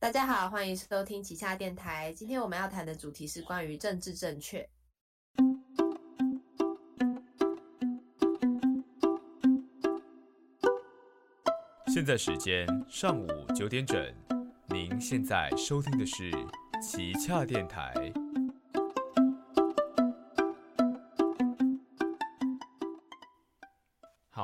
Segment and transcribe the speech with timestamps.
[0.00, 2.10] 大家好，欢迎收听旗下电台。
[2.14, 4.66] 今天我们要谈的主题是关于政治正确。
[11.88, 14.02] 现在时间上午九点整，
[14.70, 16.32] 您现在收听的是
[16.82, 17.92] 旗下电台。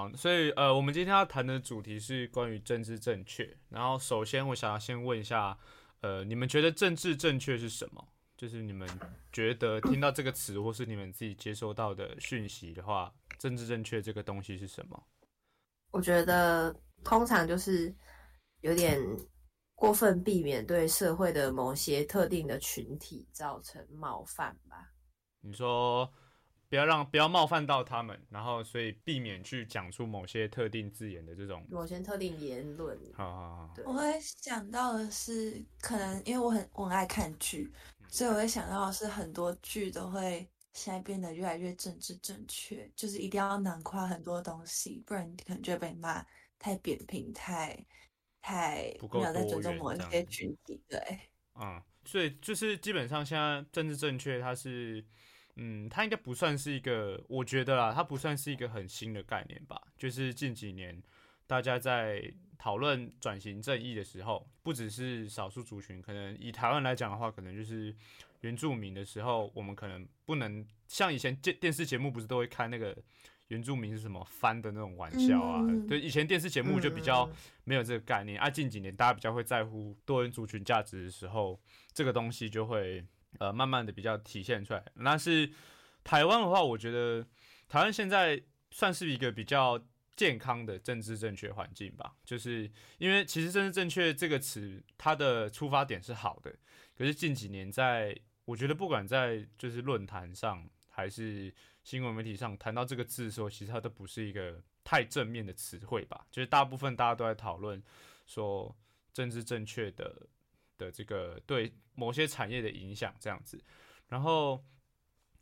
[0.07, 3.57] 好，所以呃，我们今天要谈的主题是关于政治正确。
[3.69, 5.59] 然后，首先我想要先问一下，
[6.01, 8.07] 呃，你们觉得政治正确是什么？
[8.37, 8.89] 就是你们
[9.33, 15.07] 觉得听到这个词，或是你们自己接收到的讯息的话，政治正确这个东西是什么？
[15.91, 17.95] 我觉得通常就是
[18.61, 19.01] 有点
[19.75, 24.93] 过分避免对社会的某些特定的群体造成冒犯吧。
[25.41, 26.13] 你说。
[26.77, 32.99] 不要让不要冒犯到他们，然后所以避免去讲出某些特定字眼的这种某些特定言论。
[33.15, 37.73] 好好好，我会想到的是，可能因为我很我很爱看剧，
[38.09, 46.23] 所以我会想到的是很多剧都会现在变得越来越政治正确，就是一定要囊括很多东西，不然可能就会被骂
[46.59, 47.75] 太扁平、太
[48.43, 50.79] 太没有在尊重某一些群体。
[50.87, 51.01] 对，
[51.55, 55.03] 嗯，所以就是基本上现在政治正确，它是。
[55.57, 59.81] 嗯，它应该不算是一个，我觉得啦，它不算是一个很新的概念吧。
[59.97, 61.03] 就是近几年
[61.47, 67.95] 大家在讨论转型正义的时候，不只是少数族群，可能以台湾来讲的话，可能就是
[68.43, 72.95] 原住民的时候，我们可能不能像以前电电视节目不是都会开那个
[73.49, 75.65] 原住民是什么翻的那种玩笑啊？
[75.89, 77.31] 对，以前电视节目就比较
[77.65, 78.51] 没有这个概念啊。
[78.51, 81.59] 近几年大家比较会在乎多元族群价值的时候，
[81.95, 83.03] 这个东西就会。
[83.39, 84.85] 呃，慢慢的比较体现出来。
[84.95, 85.51] 那是
[86.03, 87.27] 台湾的话，我觉得
[87.69, 89.81] 台湾现在算是一个比较
[90.15, 92.15] 健康的政治正确环境吧。
[92.25, 96.55] 就是因为其实政治正确这个词，它的出发点是好的。
[96.97, 106.27] 可是近几年，在我觉得不管在就是论坛上还是新闻媒体上谈到这个字的时候，其实它都不是一个太正面的词汇吧。
[106.31, 107.83] 就是大部分大家都在讨论
[108.27, 108.75] 说
[109.13, 110.27] 政治正确的。
[110.79, 113.63] 的这个对某些产业的影响这样子，
[114.09, 114.63] 然后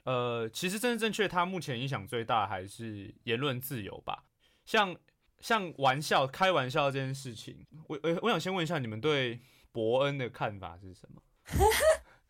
[0.04, 4.24] 呃，其实政治正确它目前影响最大还是言论自由吧。
[4.64, 4.96] 像
[5.40, 9.40] 像玩笑开玩笑这件事情，我我我想先问一下你们对
[9.72, 11.22] 伯恩的看法是什么？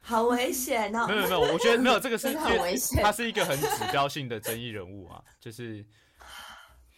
[0.01, 1.07] 好危险哦！
[1.09, 5.85] 没有没有，我觉得没有这个是 很危险，他是一个很指标性的争议人物啊，就是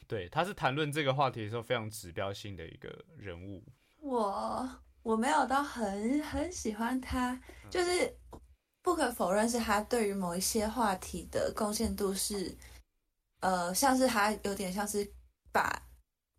[0.09, 3.65] 对他是谈论这个话题的时候非常指标性的一个人物。
[4.01, 4.69] 我。
[5.07, 7.41] 我没有到很很喜欢他，
[7.71, 8.13] 就是
[8.83, 12.53] 不可否认是他对于某一些话题的贡献度是，
[13.39, 15.09] 呃，像是他有点像是
[15.53, 15.81] 把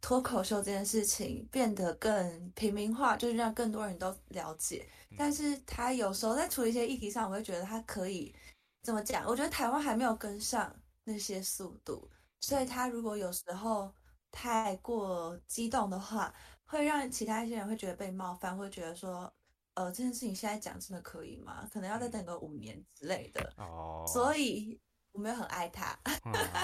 [0.01, 4.85] 脱口秀这件事情变得更平民化，就是让更多人都了解。
[5.17, 8.35] 但是他有时候在处理一些议题上，我会觉得他可以
[8.83, 9.25] 怎么讲？
[9.25, 10.75] 我觉得台湾还没有跟上
[11.05, 12.11] 那些速度，
[12.41, 13.89] 所以他如果有时候
[14.29, 16.33] 太过激动的话。
[16.67, 19.33] 会让其他一些人会觉得被冒犯，会觉得说，
[19.73, 21.67] 呃，这件事情现在讲真的可以吗？
[21.71, 23.53] 可能要再等个五年之类的。
[23.55, 24.03] 哦。
[24.05, 24.77] 所以
[25.13, 25.97] 我没有很爱他。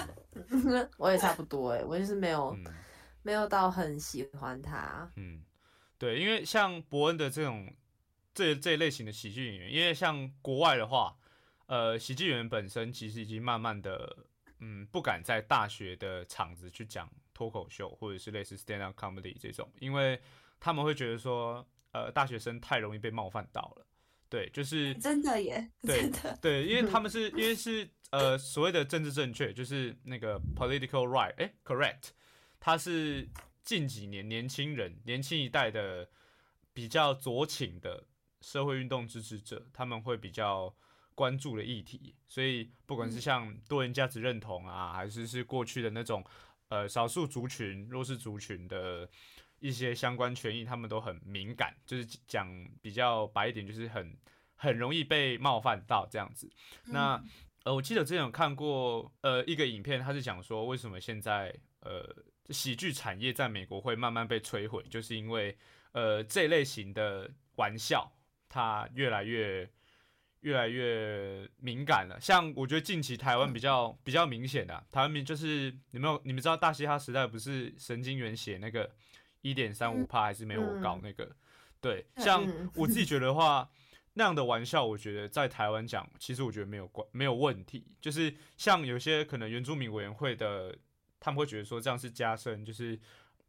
[0.98, 2.54] 我也差不多哎，我就是没有
[3.22, 5.10] 没有到很喜欢他。
[5.16, 5.42] 嗯，
[5.96, 7.74] 对，因为像伯恩的这种
[8.34, 11.16] 这这一类型的喜剧演员，因为像国外的话，
[11.66, 14.26] 呃，喜剧演员本身其实已经慢慢的，
[14.60, 17.10] 嗯，不敢在大学的场子去讲。
[17.34, 20.18] 脱口秀或者是类似 stand up comedy 这种，因为
[20.60, 23.86] 他们会觉得说，呃，大学生太容易被冒犯到了。
[24.30, 32.08] 对，就是真的耶，对的对，因为他们是因为是呃所谓的政治正确，就是那个 political right，哎，correct，
[32.58, 33.28] 他是
[33.62, 36.08] 近几年年轻人年轻一代的
[36.72, 38.06] 比较左倾的
[38.40, 40.74] 社会运动支持者，他们会比较
[41.14, 46.24] 关注的议题，所以不管是像多元价值认同啊，还是是过去的那种。
[46.68, 49.08] 呃，少数族群、弱势族群的
[49.60, 52.48] 一些相关权益，他们都很敏感，就是讲
[52.80, 54.16] 比较白一点，就是很
[54.56, 56.50] 很容易被冒犯到这样子。
[56.86, 57.22] 那
[57.64, 62.04] 呃，我记得之前有看过呃一个影片，他是讲说为什么现在呃
[62.50, 65.56] 喜剧产业在美国会慢慢被摧毁，就是因为
[65.92, 68.12] 呃这类型的玩笑
[68.48, 69.70] 它越来越。
[70.44, 78.90] 越来越敏感了，像我觉得近期台湾比较比较明显的，台湾民就是你们有你们知道大嘻哈时代不是神经元写那个
[79.40, 81.34] 一点三五帕还是没有我高那个，
[81.80, 83.68] 对，像我自己觉得的话
[84.12, 90.76] 那样的玩笑，我觉得在台湾讲，其实我觉得没有关没有问题，就是像有些可能原住民委员会的，
[91.18, 92.98] 他们会觉得说这样是加深就是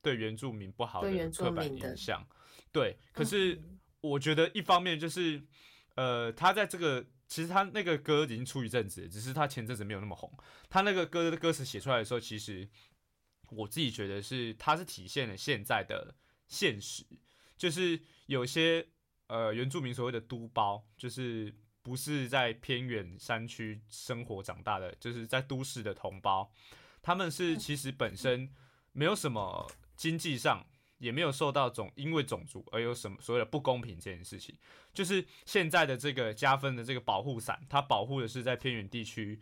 [0.01, 2.25] 对原住民不好的刻板印象，
[2.71, 3.61] 对，可是。
[4.01, 5.41] 我觉得一方面就是，
[5.95, 10.31] 呃，他在这个其实他那个歌已经出一阵子，只是他前阵子没有那么红。
[10.69, 12.69] 他那个歌的歌词写出来的时候，其实
[13.49, 16.15] 我自己觉得是，它是体现了现在的
[16.47, 17.03] 现实，
[17.57, 18.87] 就是有些
[19.27, 26.51] 呃原住民所谓的都包，就是不是在偏远山区生活长大的，就是在都市的同胞，
[27.01, 28.53] 他们是其实本身
[28.91, 30.65] 没有什么经济上。
[30.97, 34.55] 也没有受到种因为种族而有什么所谓的不公平这件事情，
[34.93, 39.39] 就是现在的这个加分的这个保护伞，它保护的是在偏远地区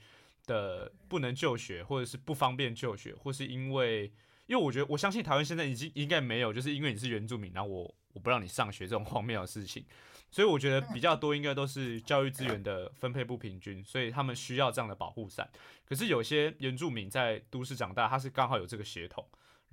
[0.47, 4.11] 的不能就学，或者是不方便就学，或是因为，
[4.47, 9.85] 因为我觉得我相信台湾现在已经应该没有，就是因为你是原住民，然后我我不让你上学这种荒谬的事情，
[10.31, 15.49] 所以我觉得比较多应该都是教育资源的分配不平均，所以他们需要这样的保护伞。
[15.85, 19.23] 可是有些原住民在都市长大，他是刚好有这个血统。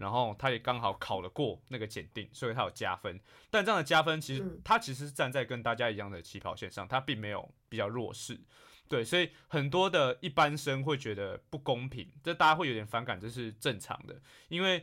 [0.01, 3.21] 然后他也刚好考了过那个检定，所以他有加分。
[3.51, 8.41] 但这样的加分，其实他其实是站在跟大家一样的起跑线上，他并没有比较弱势。
[8.89, 14.21] 对，所以很多的一般生会觉得不公平，这大家会有点反感，这是正常的。
[14.49, 14.83] 因为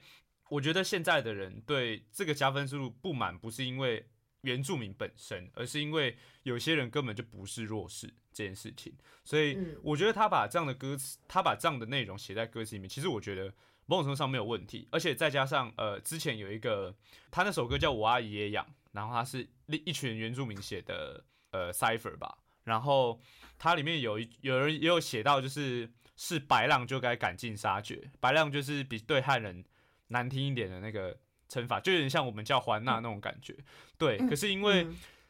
[0.49, 4.07] 我觉得现在的人对这个加分制度不满，不是因为
[4.41, 8.95] 原住民本身，而是因为有些人根本就不是弱势这件事情。
[9.25, 13.51] 所以我觉得他把这样的歌词，他把这样的内容写在歌词里面，其实我觉得。
[13.87, 16.93] 某种程度上没有问题，而且再加上呃，之前有一个
[17.31, 23.19] 他那首歌叫我阿姨也养，然后他是一一群原住民写的呃 cipher 吧，然后
[23.57, 29.63] 它里面有一有人也有写到，就是是白浪就该赶尽杀绝，白浪就是比对汉人
[30.09, 31.17] 难听一点的那个
[31.49, 33.55] 惩罚，就有点像我们叫环娜那种感觉。
[33.97, 34.85] 对，可是因为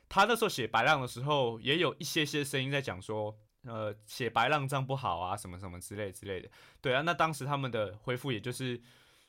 [0.10, 3.38] 他那时候写白浪的时候，也有一些些声音在讲说。
[3.68, 6.50] 呃，写白浪这样不好啊，什么什么之类之类的，
[6.82, 7.02] 对啊。
[7.02, 8.82] 那当时他们的回复也就是，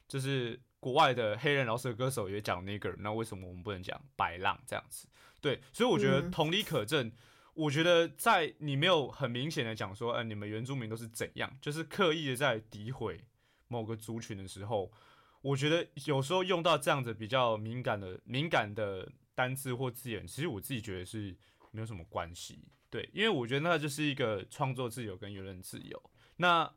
[0.06, 5.08] 就是国外的黑人饶舌歌手也讲那个，那为什么我们不能讲白浪这样子？
[5.40, 7.12] 对，所以我觉得同理可证。
[7.55, 13.20] 我觉得在你没有很明显的讲说，呃，你们原住民都是怎样，就是刻意的在诋毁
[13.67, 14.93] 某个族群的时候，
[15.40, 21.37] 我觉得有时候用到这样子比较敏感的敏感的单字或字眼，其实我自己觉得是
[21.73, 22.64] 没有什么关系。
[22.90, 26.11] 对，因为我觉得那就是一个创作自由跟言论自由。
[26.37, 26.73] 那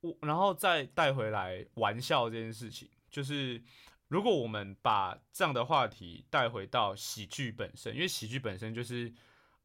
[0.00, 3.60] 我然后再带回来玩笑这件事情，就是
[4.06, 9.12] 如果我们把这样的话题带回到喜剧本身，因为喜剧本身就是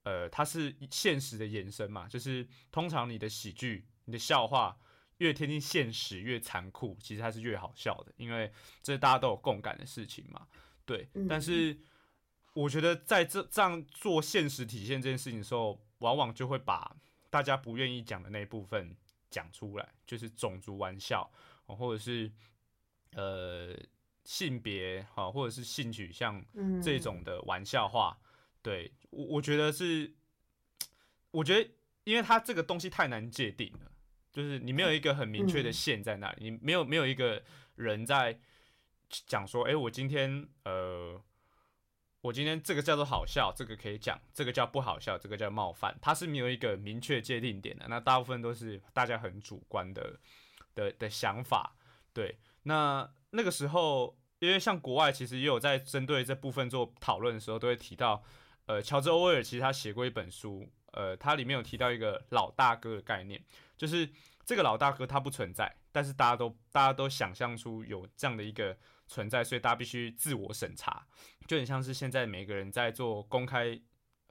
[0.02, 4.76] 呃，它是现实的延伸嘛，就是通常你的喜剧、你的笑话
[5.18, 8.52] 越贴近现实、越残酷，其实它是越好笑的，因为
[8.82, 10.48] 这大家都有共感的事情嘛。
[10.84, 11.78] 对，但是
[12.54, 15.80] 我觉得在这这样做现实体现这件事情的时候。
[16.02, 16.96] 往往就会把
[17.30, 18.96] 大家不愿意讲的那一部分
[19.30, 21.32] 讲出来，就是种族玩笑，
[21.66, 22.32] 或者是
[23.14, 23.76] 呃
[24.24, 26.44] 性别哈，或者是性取向
[26.84, 28.20] 这种的玩笑话。
[28.62, 30.14] 对我，我觉得是，
[31.32, 31.70] 我觉得
[32.04, 33.92] 因为它这个东西太难界定了，
[34.32, 37.44] 就是你没有一个很明确的线在那里，你没有没有一个
[37.76, 38.40] 人在
[39.08, 41.24] 讲说，哎，我今天呃。
[42.22, 45.98] 我今天这个叫做好笑，这个可以讲；这个叫不好笑，这个叫冒犯。
[46.00, 47.88] 它是没有一个明确界定点的。
[47.90, 50.20] 那大部分都是大家很主观的
[50.76, 51.76] 的的想法。
[52.14, 58.24] 对，那那个时候，因为像国外其实也有在针对这部分做讨论的时候，都会提到，
[58.68, 63.44] 呃，乔治·欧威尔其实他写过一本书，呃，它里面有提到一个老大哥的概念，
[63.76, 64.08] 就是
[64.46, 68.78] 这个老大哥他不存在，但是大家都大家都想象出有这样的一个。
[69.12, 71.06] 存在，所以大家必须自我审查，
[71.46, 73.78] 就很像是现在每个人在做公开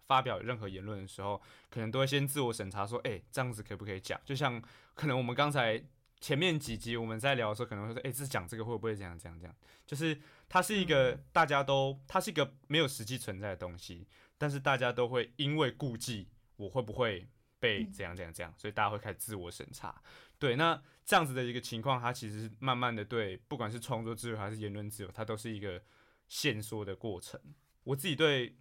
[0.07, 4.19] 发表任何言论的时候，可能都会先自我审查，说，哎，这样子可不可以讲？
[4.25, 4.61] 就像
[4.95, 5.85] 可能我们刚才
[6.19, 9.55] 前面几集我们在聊的时候，可能会说，哎，这讲这个会不会这样这样这样？
[9.87, 10.19] 就是
[10.49, 14.09] 它是一个大家都，它是一个没有实际存在的东西，
[14.39, 17.29] 但是大家都会因为顾忌我会不会
[17.61, 20.02] 被怎样怎样怎样，所以大家会开始自我审查。
[20.38, 25.81] 对，那这样子的一个情况，它其实是慢慢的对，不管是创作自由还是言论自由，它都是一个
[26.26, 27.38] 限缩的过程。
[27.85, 28.57] 我自己对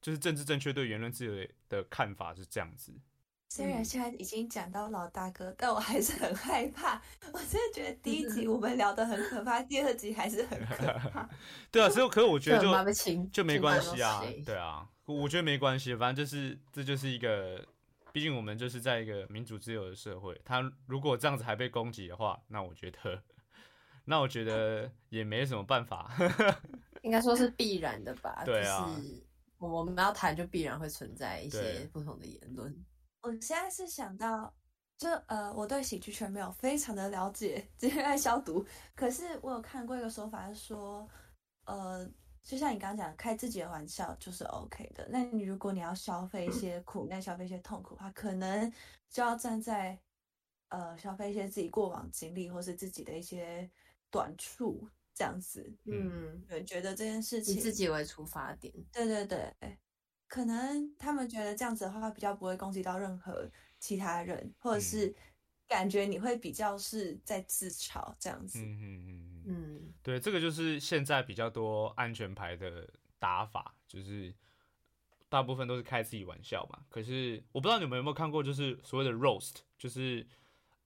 [0.00, 2.94] 就是政治正确对言论自由的看法是这样子。
[3.50, 7.02] 虽然现在已经讲到老大哥，但我还是很害怕。
[7.32, 11.28] 我真的觉得第一集我们聊的很可怕，第二集还是很可怕。
[11.70, 14.22] 对啊，所以可是我觉得就就没关系啊。
[14.46, 17.66] 对啊，我觉得没关系，反正就是这就是一个。
[18.18, 23.22] 毕竟我们就是在一个民主自由的社会，他如果这样子还被攻击的话，那我觉得，
[24.06, 26.10] 那我觉得也没什么办法。
[27.02, 28.42] 应该说是必然的吧？
[28.44, 28.90] 对啊，
[29.58, 32.84] 我们要谈就必然会存在一些不同的言论。
[33.22, 34.52] 我现在是想到，
[34.96, 38.66] 就呃，我对喜剧圈没有非常的了解， 只是爱消毒。
[38.96, 41.08] 可是我有看过一个说法，是说，
[41.66, 42.04] 呃，
[42.42, 45.06] 就像你刚刚讲，开自己的玩笑就是 OK 的。
[45.10, 48.72] 那你如果你要消费一些苦难、消费一些痛苦的话，可能
[49.10, 49.98] 就要站在
[50.68, 53.70] 呃消费一些自己过往经历或是自己的一些
[54.10, 55.70] 短处这样子。
[55.84, 58.72] 嗯，对，觉得这件事以情自己为出发点。
[58.92, 59.78] 对对对，
[60.26, 65.14] 可能他们觉得这样子的话，比较不会攻击到任何其他人，或者是
[65.68, 68.58] 感觉你会比较是在自嘲这样子。
[68.60, 74.34] 嗯嗯嗯嗯，嗯，对，这个就是现在比较多安全牌的打法，就是
[75.28, 76.80] 大部分都是开自己玩笑嘛。
[76.88, 80.26] 可是我不知道你们有没有看过，就是所谓的 roast，就是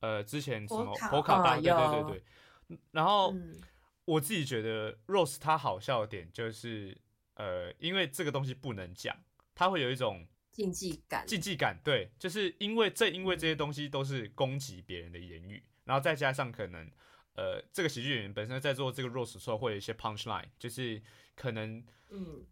[0.01, 2.21] 呃之前什么火烤火烤大，哦对对对
[2.69, 2.79] 对。
[2.91, 3.61] 然后嗯
[4.05, 6.97] 我自己觉得 roast 它好笑的点就是
[7.35, 9.17] 呃，因为这个东西不能讲，
[9.55, 16.89] 它会有一种竞技感，禁忌感，对，就是因为正因为这些东西都是攻击别人的言语，然后再加上可能
[17.35, 21.03] 呃，这个喜剧演员本身在做这个 roast 的时候会有一些 punch line，就是
[21.35, 22.45] 可能嗯，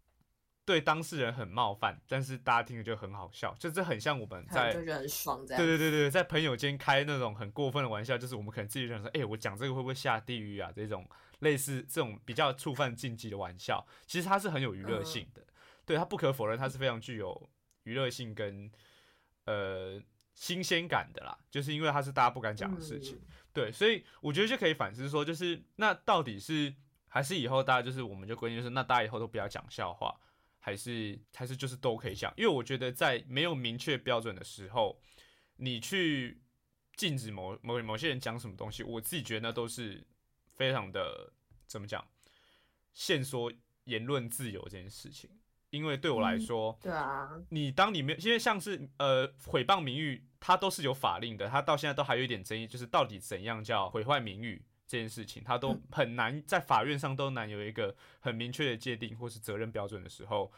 [0.65, 5.63] 对当事人很冒犯，但是大家听着就很好笑，就这很像我们在就觉得很爽这样。
[5.63, 10.71] 对对对对，在朋友间开那种很过分的玩笑，就是我们可能自己认为说，哎、我讲这个会不会下地狱啊？
[10.75, 11.07] 这种
[11.39, 15.45] 类似这种比较触犯禁忌的玩笑，其实它是很有娱乐性的。
[15.85, 17.49] 对，它不可否认，它是非常具有
[17.83, 18.71] 娱乐性跟
[19.45, 20.01] 呃
[20.33, 23.15] 新鲜感的啦，就是因为它是大家不敢讲的事情。
[23.17, 26.73] 嗯对，所以我觉得就可以反思说，就是那到底是
[27.09, 30.17] 还是以后大家就是我们就规定就是那大家以后都不要讲笑话，
[30.57, 32.33] 还是还是就是都可以讲？
[32.37, 35.01] 因为我觉得在没有明确标准的时候，
[35.57, 36.41] 你去
[36.95, 40.01] 禁止某某某些人讲什么东西，我自己觉得那都是
[40.55, 41.33] 非常的
[41.67, 42.07] 怎么讲，
[42.93, 43.51] 限缩
[43.83, 45.29] 言论自由这件事情。
[45.71, 60.51] 因为对我来嗯说，对啊，你当你没有，因为像是呃毁谤名誉，它都是有法令的，它到现在都还有一点争议，就是到底怎样叫毁坏名誉这件事情，它都嗯很难在法院上都难有一个很明确的界定或是责任标准的时候，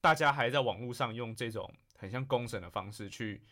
[0.00, 3.42] 大家还在网络上用这种很像公审的方式去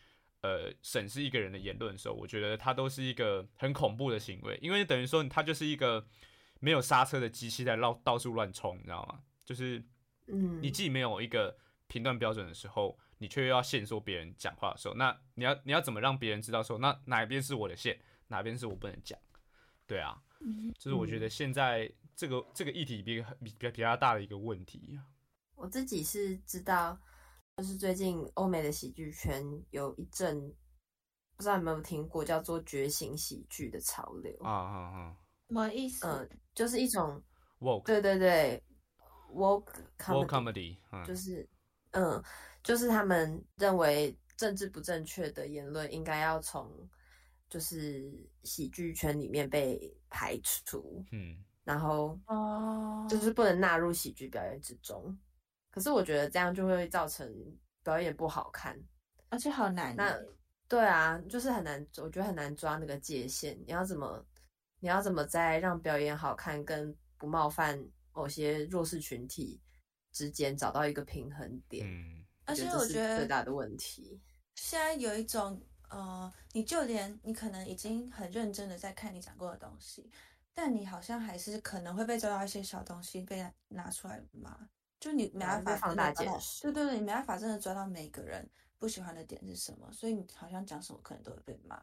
[0.41, 6.07] 呃审视一个人的言论的时候，我觉得它都是一个很恐怖的行为，因为等于说它就是一个
[6.61, 9.21] 没有刹车的机器在绕到处乱冲，你知道吗？
[9.45, 9.85] 就是。
[10.27, 19.19] 嗯，你既没有一个评断标准的时候，你却又要限缩别人讲话的时候，那你要你要怎么让别人知道说，那哪边是我的线，哪边是我不能讲？
[19.87, 24.99] 对啊，嗯就是我觉得现在这个这个议题比比比比较大的一个问题。
[25.55, 26.99] 我自己是知道，
[27.57, 30.41] 就是最近欧美的喜剧圈有一阵，
[31.37, 34.37] 不知道有没有听过叫做觉醒喜剧的潮流。
[34.43, 35.17] 啊啊啊
[35.49, 36.07] 什么意思？
[36.07, 37.23] 嗯，就是一种
[37.61, 38.63] ，，woke 对对对
[39.35, 39.73] ，woke
[40.93, 41.49] 嗯，就是，
[41.91, 42.23] 嗯，
[42.63, 46.89] 就是他们认为政治不正确的言论应该要从
[47.49, 48.11] 就是
[48.43, 55.17] 喜剧圈里面被排除，嗯然后哦，就是不能纳入喜剧表演之中。
[55.71, 57.31] 可是我觉得这样就会造成
[57.83, 58.79] 表演不好看。
[59.31, 60.17] 而且好难那。
[60.67, 63.57] 对啊，就是很难，我觉得很难抓那个界限。
[63.67, 64.25] 你要怎么，
[64.81, 67.79] 你要怎么在让表演好看跟不冒犯
[68.15, 69.61] 某些弱势群体
[70.13, 71.87] 之间找到一个平衡点？
[71.87, 74.21] 嗯而且我觉得最大的问题。
[74.55, 80.11] 现在有一种呃，你就连你可能已经很认真的在看你讲过的东西，
[80.53, 84.69] 但你好像还是可能会被抓到一些小东西被拿出来骂，
[85.01, 88.47] 就你没办法放大真的抓到检视对对对，你没办法真的抓到每个人
[88.79, 91.77] 不喜欢的点是什么，所以你好像讲什么可能都会被骂，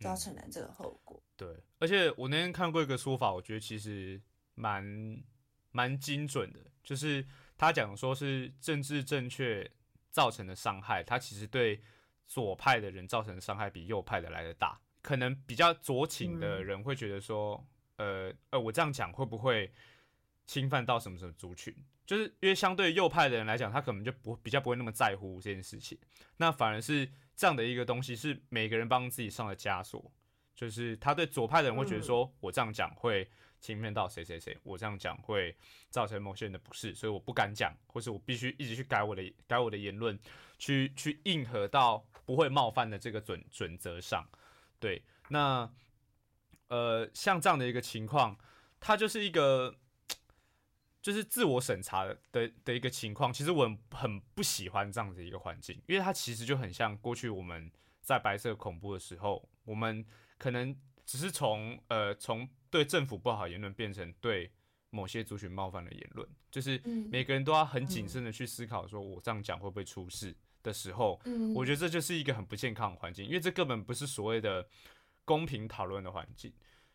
[0.00, 1.22] 都要嗯承担这个后果。
[1.36, 4.20] 对，而且我那天看过一个说法，我觉得其实
[4.54, 4.84] 蛮
[5.72, 9.70] 蛮精准的，就是他讲说是政治正确
[10.10, 11.82] 造成的伤害，他其实对
[12.26, 14.80] 左派的人造成的伤害比右派的来的大。
[15.02, 19.72] 可能比较左倾的嗯人会觉得说，呃呃，我这样讲会不会
[20.46, 21.74] 侵犯到什么什么族群？
[22.04, 25.96] 就是因为相对右派的人来讲，他可能就不比较不会那么在乎这件事情。
[26.36, 30.12] 那反而是这样的一个东西，是每个人帮自己上了枷锁。
[30.54, 35.54] 就是他对左派的人会觉得说，我这样讲会侵犯到谁谁谁，我这样讲会
[35.90, 40.18] 造成某些人的不适，所以我不敢讲，或是我必须一直去改我的改我的言论，
[40.58, 44.26] 去去应和到不会冒犯的这个准准则上。
[44.78, 45.70] 对，那
[46.68, 48.38] 呃，像这样的一个情况，
[48.80, 49.76] 它就是一个
[51.02, 53.30] 就是自我审查的的一个情况。
[53.30, 60.06] 其实我很很不喜欢这样的一个环境，因为它其实就很像过去我们在白色恐怖的时候，我们
[60.38, 60.74] 可能
[61.04, 64.50] 只是从呃从对政府不好言论变成对
[64.90, 74.68] 某些族群冒犯的言论，就是嗯每个人都要很谨慎的去思考，说我这样讲会不会出事的时候，嗯我觉得这就是一个很不健康的环境，因为这根本不是所谓的
[75.24, 76.52] 公平讨论的环境，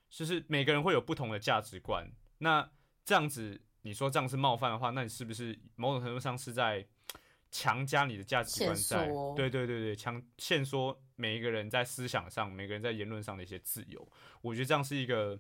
[0.10, 2.70] 就是每个人会有不同的价值观，那
[3.04, 6.86] 这样子你说这样是冒犯的话，那你是不是某种程度上是在
[7.52, 9.08] 强加你的价值观在？
[9.36, 14.08] 对对对对，强限缩每一个人在思想上、每个人在言论上的一些自由。
[14.42, 15.40] 我觉得这样是一个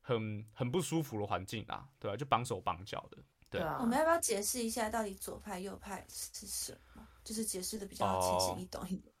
[0.00, 2.16] 很很不舒服的环境啊，对吧？
[2.16, 3.18] 就绑手绑脚的。
[3.50, 7.06] 对啊，我们要不要解释一下到底左派右派是什么？
[7.24, 9.14] 就是解释的比较清晰易懂一点。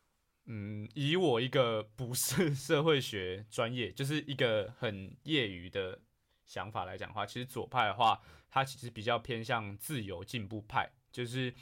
[0.44, 6.00] 嗯，以我一个不是社会学专业，就是一个很业余的
[6.46, 11.54] 想法来讲的话，其实左派的话，它其实比较偏向自由进步派，就是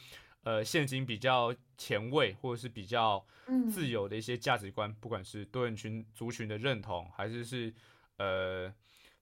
[0.42, 3.24] 呃，现今比较前卫或者是比较
[3.72, 7.72] 自由的一些价值观，不管是多元群族群的认同，还是是
[8.16, 8.72] 呃，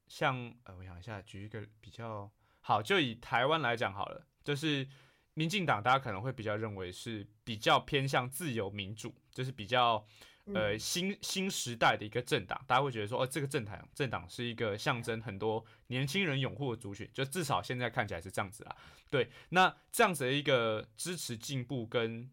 [0.08, 2.30] 像呃，我想一下，举一个比较。
[2.66, 4.88] 好，就以台湾来讲好了，就是
[5.34, 10.02] 民进党，大家可能会比较认为是比较偏向自由民主，就是比较
[10.46, 18.74] 呃新新时代的一个政党，大家会觉得说，哦，这个政党政党是一个象征很多年轻人拥护的族群，就至少现在看起来是这样子啦。
[19.10, 22.30] 对，那这样子的一个支持进步跟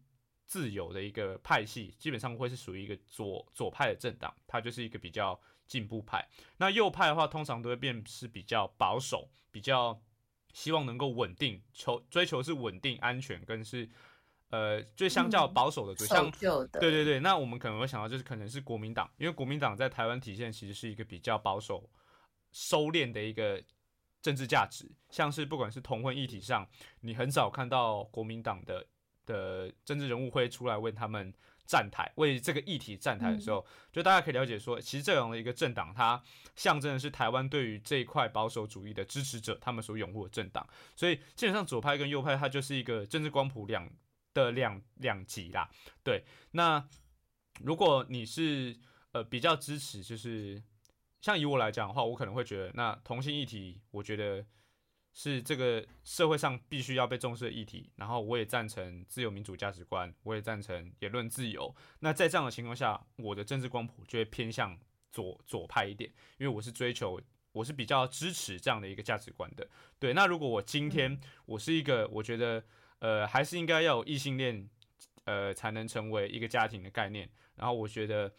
[0.52, 6.28] 自由的一个派系，基本上会是属于一个左左派的政党，它就是一个比较进步派。
[6.58, 10.02] 那右派的话，通常都会变是比较保守，比较。
[10.54, 13.88] 希望能够稳定，求追求是稳定、安全，跟是
[14.50, 17.20] 呃，最相较保守的，像对对对。
[17.20, 21.88] 那我们可能会想到，就是可能是国民党，因为国民党在台湾体现其实是一个比较保守、
[22.50, 23.64] 收敛的一个
[24.20, 24.86] 政治价值。
[25.08, 26.68] 像是不管是同婚议题上，
[27.00, 28.86] 你很少看到国民党的
[29.26, 31.32] 的政治人物会出来为他们。
[31.64, 36.20] 站台为这个议题站台的时候，就大家可以了解说，其实这样的一个政党，它
[36.54, 40.68] 象征的是台湾对于这一块保守主义的支持者，他们所拥护的政党。
[40.96, 43.88] 所以基本上左派跟右派，它就是一个政治光谱两
[44.34, 45.70] 的两两极啦。
[46.02, 46.84] 对，那
[47.60, 48.76] 如果你是
[49.12, 50.62] 呃比较支持，就是
[51.22, 54.44] 像以我来讲的话，我可能会觉得，那同性议题，我觉得。
[55.12, 61.74] 是这个社会上必须要被重视的议题，然后我也赞成自由民主价值观，我也赞成言论自由。
[62.00, 64.78] 那在这样的情况下，我的政治光谱就会偏向
[65.10, 67.20] 左左派一点，因为我是追求，
[67.52, 69.68] 我是比较支持这样的一个价值观的。
[69.98, 72.64] 对，那如果我今天我是一个，我觉得
[73.00, 74.68] 呃还是应该要有异性恋，
[75.24, 78.32] 呃才能成为一个家庭的概念，然后我觉得。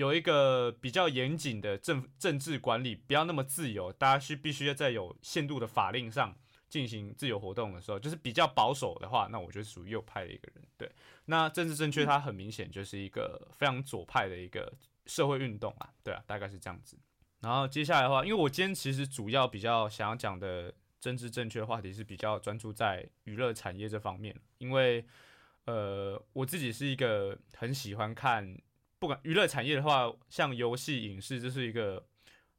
[0.00, 3.92] 有一个比较严谨的政政治管理，不要那么自由。
[3.92, 6.34] 大家是必须要在有限度的法令上
[6.70, 10.64] 进行自由活动的时候，就是比较保守的话，那我就属于右派的一个人。
[10.78, 10.90] 对，
[11.26, 14.72] 那政治正确，它很明显就是一个非常左派的一个
[15.04, 15.92] 社会运动啊。
[16.02, 16.96] 对啊，大概是这样子。
[17.40, 25.04] 然后接下来的话，因为我今天其实主要比较想要讲的政治正确话题是比较专注在娱乐产业这方面，因为
[25.66, 28.56] 呃，我自己是一个很喜欢看。
[29.00, 32.06] 不管娱乐产业的话，像游戏、影视，这是一个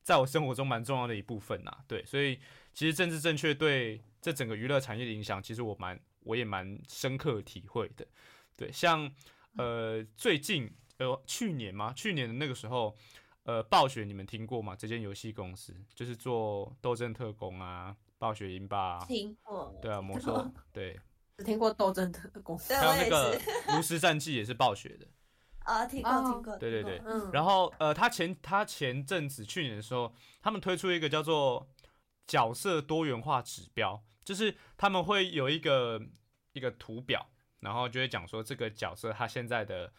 [0.01, 1.71] 在我生活中蛮重要的一部分呐。
[1.87, 2.39] 对，所以
[2.73, 8.05] 其实政治正确对这整个娱乐产业的影响，其实我蛮我也蛮深刻体会的。
[8.57, 9.09] 对，像
[9.55, 12.97] 呃最近呃去年吗，去年的那个时候，
[13.43, 14.75] 呃暴雪你们听过吗？
[14.75, 19.77] 这间游戏公司就是做《斗争特工》啊，《暴雪英霸》听过。
[19.79, 20.99] 对啊，魔 兽对，
[21.37, 23.39] 只听过《斗争特工》，还有那个
[23.77, 25.05] 《炉石战记》也是暴雪的。
[25.63, 31.69] 啊，听过听过，对对对，嗯，然后呃，他前他前阵子去年的时候，他们推出一个叫做
[32.27, 36.01] 角色多元化指标，就是他们会有一个
[36.53, 37.27] 一个图表，
[37.59, 39.93] 然后就会讲说这个角色他现在的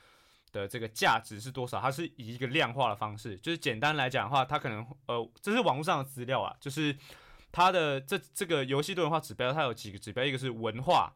[0.50, 6.96] 的这个价值是多少，它是以一个量化的方式，就是简单来讲的话，它可能呃，这是网络上的资料啊，就是
[7.52, 11.14] 它的这这个游戏多元化指标，它有几个指标，一个是文化、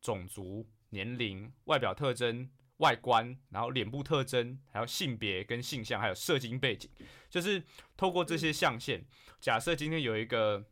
[0.00, 2.48] 种族、年龄、外表特征。
[2.82, 6.90] 外观，然后脸部特征，还有性别跟性向，还有射精背景，
[7.30, 7.62] 就是
[7.96, 9.04] 透过这些象限。
[9.40, 10.64] 假设今天有一个，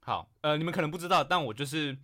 [0.00, 1.96] 好，呃，你们可能不知道，但我就是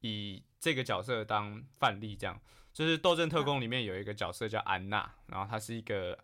[0.00, 2.40] 以这个角色当范例，这样，
[2.72, 6.16] 就是《斗阵特工》里面有一个角色叫安娜，然后她是一个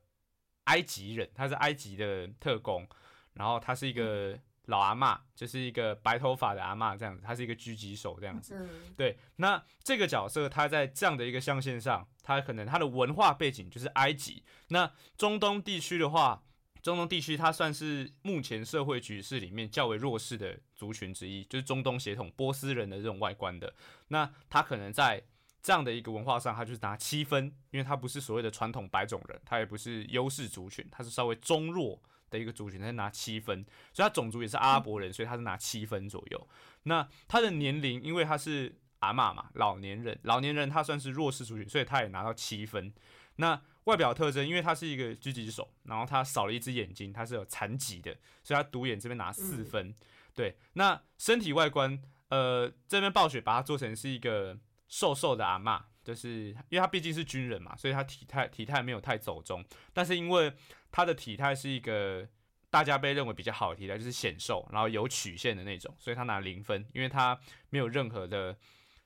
[0.64, 2.88] 埃及人，她是埃及的特工，
[3.34, 4.38] 然后她是一个。
[4.66, 8.54] 老阿妈就是一个白头发的阿妈，这样子，她是一个狙击手，这样子。
[8.56, 9.16] 嗯，对。
[9.36, 14.44] 那这个角色，他在这样的一个象限上，他可能他的文化背景就是埃及。
[14.68, 16.42] 那中东地区的话，
[16.82, 23.74] 中东地区它算是目前社会局势里面较为弱势的族群之一，就是中东血统波斯人的这种外观的。
[24.08, 25.22] 那他可能在
[25.62, 32.02] 这样的一个文化上，他就是拿七分，因为他不是所谓的传统白种人，他也不是优势族群，他是稍微中弱。
[32.36, 36.48] 的一个族群，他拿七分，所以他种族也是阿拉伯人，所以他是拿七分左右。
[36.84, 42.92] 那他的年龄，因为他是阿嬷嘛，老年人，老年人他算是弱势族群，所以他也拿到七分。
[43.36, 49.94] 那外表特征，因为他是一个狙击手，然后他少了一只眼睛，他是有残疾的，所以他独眼这边拿四分。
[50.34, 60.52] 对，那身体外观，呃，这边暴雪把它做成是一个瘦瘦的阿嬷，就是因为他毕竟是军人嘛，所以他体态体态没有太走中，但是因为
[60.96, 62.26] 他的体态是一个
[62.70, 68.56] 大家被认为比较好的体态，就是显瘦，然后有曲线的那种，所以他拿零分，因为他没有任何的，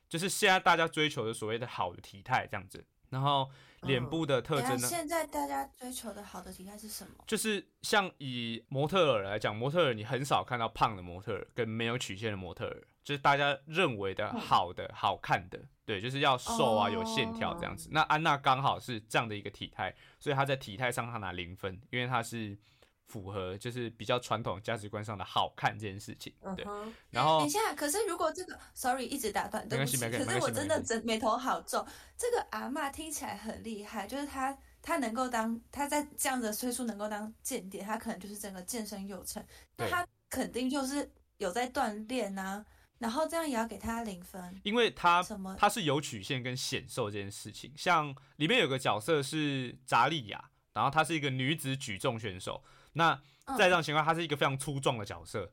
[0.07, 3.51] 就是现在大家追求的所谓的好的体态这样子，然后
[3.81, 4.87] 脸部的特征呢？
[4.87, 7.11] 现在大家追求的好的体态是什么？
[7.27, 15.59] 就是像以模特儿来讲，模特儿你很少看到胖的模特儿跟没有曲线的模特儿，就是大家认为的好的、好看的，
[15.91, 17.89] 对，就是要瘦啊、哦有线条这样子。
[17.91, 22.57] 那安娜刚好是这样的一个体态，所以她在体态上她拿零分，因为她是
[23.07, 26.65] 符合就是比较传统价值观上的好看这件事情，对。
[27.09, 29.97] 然后等一下，可是如果这个，sorry，一直打断，对不起。
[29.97, 31.85] 可是我真的真眉头好皱。
[32.17, 39.45] 这个阿嬷听起来很厉害，就是她，她能够当，她在这样的岁数能够当间谍，她可能就是整个健身有成。
[39.75, 42.65] 那对她肯定就是有在锻炼呐，
[43.01, 44.61] 然后这样也要给他零分。
[44.63, 45.55] 因为他什么？
[45.59, 47.73] 它是有曲线跟显瘦这件事情。
[47.75, 52.63] 像里面有个角色是扎利亚，然后她是一个女子举重选手。
[52.93, 55.51] 那嗯在这种情况，她是一个非常粗壮的角色。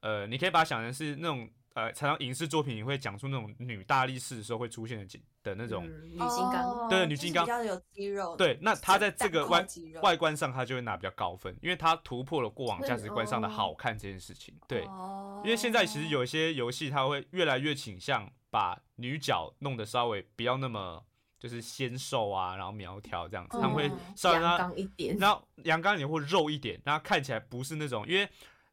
[0.00, 5.86] 呃，你可以把它想成是那种呃，常常影视作品也会讲出那种女大力士的时候会出现的景的那种。
[5.86, 8.34] 嗯女金刚，对女金刚比较有肌肉。
[8.34, 9.66] 对，那她在这个外
[10.02, 14.58] 外观上，她就会拿比较高分，因为她突破了过往价值观上的哦好看这件事情。
[14.66, 21.04] 对，哦因为现在其实有一些游戏，它会越来越倾向把女角弄得稍微不要那么
[21.38, 28.26] 就是纤瘦啊，然后苗条这样子，他们会稍微让一点，然后阳刚一点或肉一点，让它看起来不是那种，因为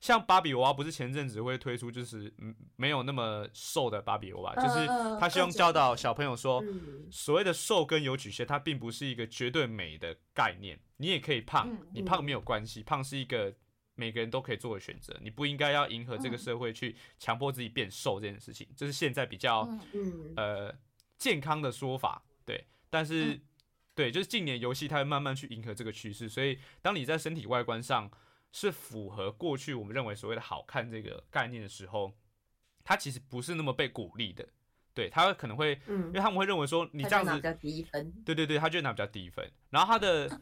[0.04, 4.86] 像芭比娃娃不是前阵子会推出就是嗯没有那么瘦的芭比娃娃，就是
[5.18, 10.78] 他希望教导小朋友说，嗯，所谓的瘦跟有曲线，它并不是一个绝对美的概念。
[10.98, 13.56] 你也可以胖，嗯你胖没有关系，胖是一个
[13.96, 15.18] 每个人都可以做的选择。
[15.22, 20.76] 你不应该要迎合这个嗯社会去强迫自己变瘦这件事情，这是现在比较、嗯嗯，呃
[21.18, 22.22] 健康的说法。
[22.46, 23.42] 对，但是、嗯
[23.96, 28.12] 对，就是近年游戏它会慢慢去迎合这个趋势，所以当你在身体外观上
[28.54, 32.14] 是符合过去我们认为所谓的好看这个概念的时候，
[32.86, 34.48] 它其实不是那么被鼓励的。
[34.94, 37.42] 对，他可能会，嗯因为他们会认为说你这样子
[38.24, 39.52] 对对对，他就会拿比较低分。
[39.72, 40.40] 然后他的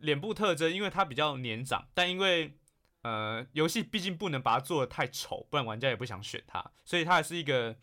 [0.00, 2.54] 脸部特征，因为他比较年长，但因为
[3.00, 7.74] 呃游戏毕竟不能把它做的太丑，不然玩家也不想选他，所以他还是一个，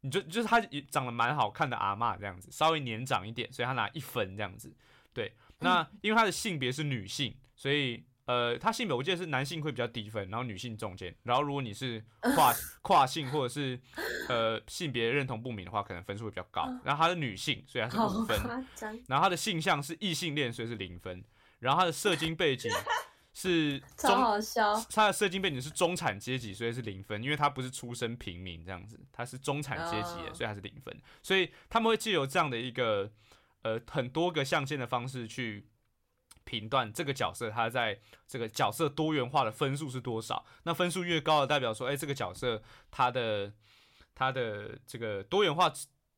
[0.00, 4.74] 你就就是他也长得蛮好看的阿嬷这样子，稍微年长一点，所以他拿一分这样子。
[5.12, 8.06] 对，那因为他的性别是女性，所以。
[8.30, 12.00] 呃，他性别我记得是男性会比较低分，然后女性中间，然后如果你是
[12.36, 13.76] 跨 跨性或者是
[14.28, 16.62] 呃性别认同不明的话，可能分数会比较高。
[16.84, 18.38] 然后他是女性，所以他是好五分。
[19.08, 21.24] 然后他的性向是异性恋，所以是零分。
[21.58, 22.70] 然后他的社经背景
[23.34, 30.96] 是超中，好笑，他的社经背景是中产阶级，所以是零分，因为他不是出身平民这样子，他是中产阶级所以他是零分。
[31.20, 33.10] 所以他们会借由这样的一个
[33.62, 35.66] 呃很多个象限的方式去
[36.44, 40.44] 评断这个角色他在这个角色多元化的分数是多少。
[40.64, 43.52] 那分数越高的，代表说，哎、这个角色他的
[44.14, 45.72] 他的这个多元化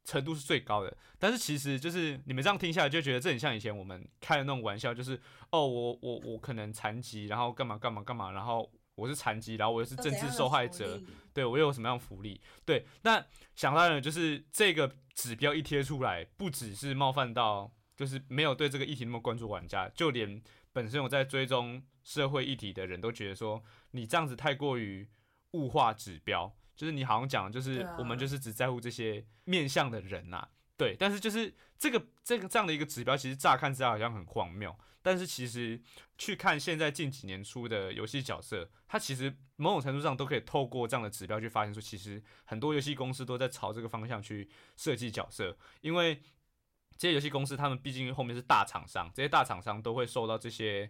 [0.04, 0.96] 程度是最高的。
[1.18, 11.00] 但是其实就是你们这样听下来，就觉得这很像以前我们开的那种玩笑，就是哦，我我我可能残疾，然后干嘛干嘛干嘛，然后我是残疾，然后我又是政治受害者，
[11.32, 12.40] 对我又有什么样的福利？
[12.64, 17.70] 对，那想当然就是这个指标一贴出来，不只是冒犯到
[18.02, 23.62] 就是没有对这个议题那么关注玩家，就连本身有在追踪社会议题的人都觉得说，
[23.92, 25.08] 你这样子太过于
[25.52, 35.80] 物化指标，就是你好像讲就是我们就是只在乎这些面向的人呐、对，但是就是这个这个这样的一个指标，其实乍看之下好像很荒谬，但是其实
[36.18, 46.20] 去看现在近几年出的游戏角色，它其实某种程度上都可以透过这样的指标去发现说，其实很多游戏公司都在朝这个方向去设计角色，因为
[47.02, 50.88] 这些游戏公司他们毕竟后面是大厂商，这些大厂商都会受到这些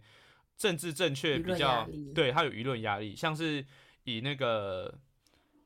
[0.59, 3.65] 政治正确比较对，它有舆论压力，像是
[4.05, 5.01] 以那个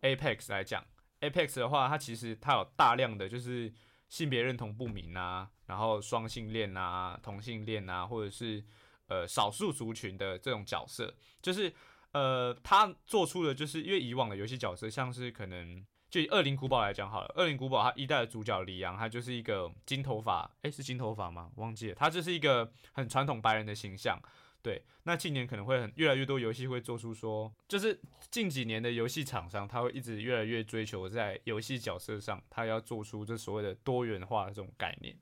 [0.03, 0.85] Apex 来讲
[1.21, 3.75] ，Apex 的话，它其实它有大量的就是
[4.09, 8.63] 性别认同不明啊，然后双性恋啊、同性恋啊，或者是
[9.09, 11.75] 呃少数族群的这种角色，就是
[12.13, 21.51] 呃他做出的，就是因为以往的游戏角色，像是可能就以《恶灵古堡》来讲好了，《恶灵古堡》它一代的主角李阳，他就是一个金头发，诶，是金头发吗？
[21.57, 24.21] 忘记了，他就是一个很传统白人的形象。
[24.63, 28.01] 对，那近年可能会很越来越多游戏会做出说，就是
[28.33, 35.17] 近几年的游戏厂商，他会一直越来越追求在游戏角色上，他要做出这所谓的多元化的这种概念。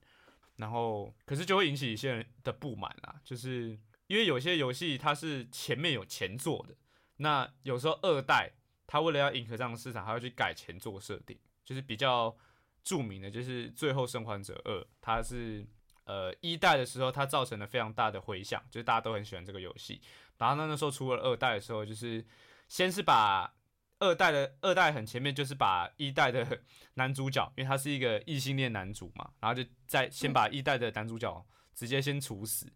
[0.57, 6.75] 然后，可是就会引起一些人的不满啊，就是因为有些游戏它是前面有前作的，
[7.17, 8.53] 那有时候二代
[8.87, 12.37] 他为了要迎合这样的市场，他要去改前作设定，就是比较
[12.83, 15.67] 著名的就是《最后生还者二》，它是
[16.05, 20.01] 呃一代的时候，它造成了非常大的回响，就是大家都很喜欢这个游戏。
[20.37, 22.25] 然后呢，那时候出了二代的时候，就是
[22.69, 23.55] 先是把
[24.01, 26.61] 二代的二代很前面，就是把一代的
[26.95, 32.71] 男主角，因为他是一个异性恋男主嘛，然后就再先把一代的男主角直接先处死，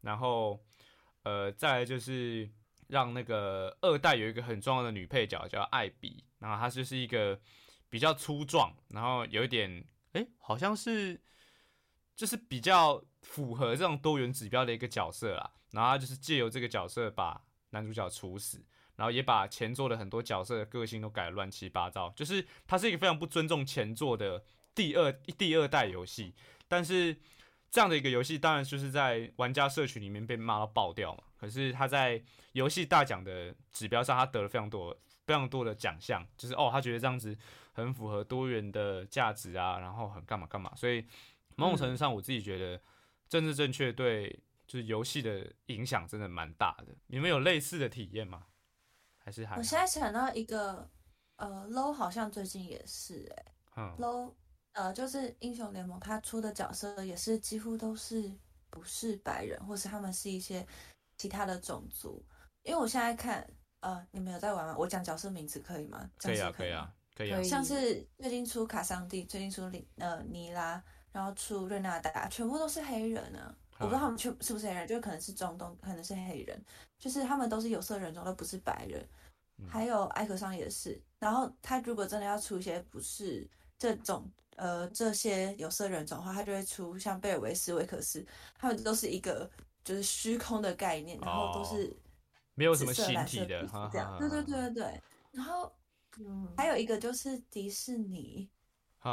[0.00, 0.58] 然后
[1.22, 2.50] 呃再来就是
[2.92, 7.40] 让那个二代有一个很重要的女配角叫艾比，然后她就是一个
[7.88, 11.18] 比较粗壮，然后有一点哎好像是
[12.14, 18.62] 就是比较符合这种多元指标的一个角色啦，然后她就是借由这个角色把男主角处死。
[18.94, 26.34] 然后也把前作的很多角色的个性都改乱七八糟，就是它是一个非常不尊重前作的第二第二代游戏。
[26.68, 27.16] 但是
[27.70, 31.24] 这样的一个游戏，当然就是在玩家社群里面被骂到爆掉嘛。
[31.42, 37.36] 可是他在游戏大奖的指标上，他得了非常多非常多的奖项，就是哦，他觉得这样子
[37.72, 40.72] 很符合多元的价值啊，然后很干嘛干嘛。
[40.76, 41.04] 所以
[41.56, 42.80] 某种程度上，我自己觉得
[43.28, 44.30] 政治正确对
[44.68, 46.94] 就是游戏的影响真的蛮大的。
[47.08, 48.46] 你们有类似的体验吗？
[49.18, 50.88] 还是还我现在想到一个，
[51.36, 53.44] 呃，low 好像最近也是哎、
[53.76, 54.32] 嗯 low
[54.72, 58.32] 呃，就是英雄联盟他出的角色也是几乎都是
[58.70, 60.66] 不是白人，或是他们是一些
[61.22, 62.20] 其他的种族。
[62.64, 64.74] 因为我现在看，呃，你们有在玩吗？
[64.76, 66.10] 我讲角色名字可以吗？
[66.18, 67.40] 可以啊，可以啊，可以啊。
[67.44, 70.82] 像是最近出卡桑蒂，最近出里呃尼拉，
[71.12, 73.54] 然后出瑞纳达，全部都是黑人啊！
[73.78, 76.60] 我不知道他们全是不是黑人，就可能是中东，可能是黑人，
[76.98, 79.00] 就是他们都是有色人种，都不是白人。
[79.58, 88.26] 嗯还有艾克桑也是，然后他如果真的要出一些不是这种呃这些有色人种的话，他就会出像贝尔维斯、维克斯，
[88.58, 89.48] 他们都是一个
[89.84, 91.96] 就是虚空的概念，然后都是
[92.54, 94.16] 没有什么紫色形体的，这样。
[94.18, 95.02] 对对对，对对。
[95.32, 95.72] 然后
[96.18, 98.48] 嗯，还有一个就是迪士尼，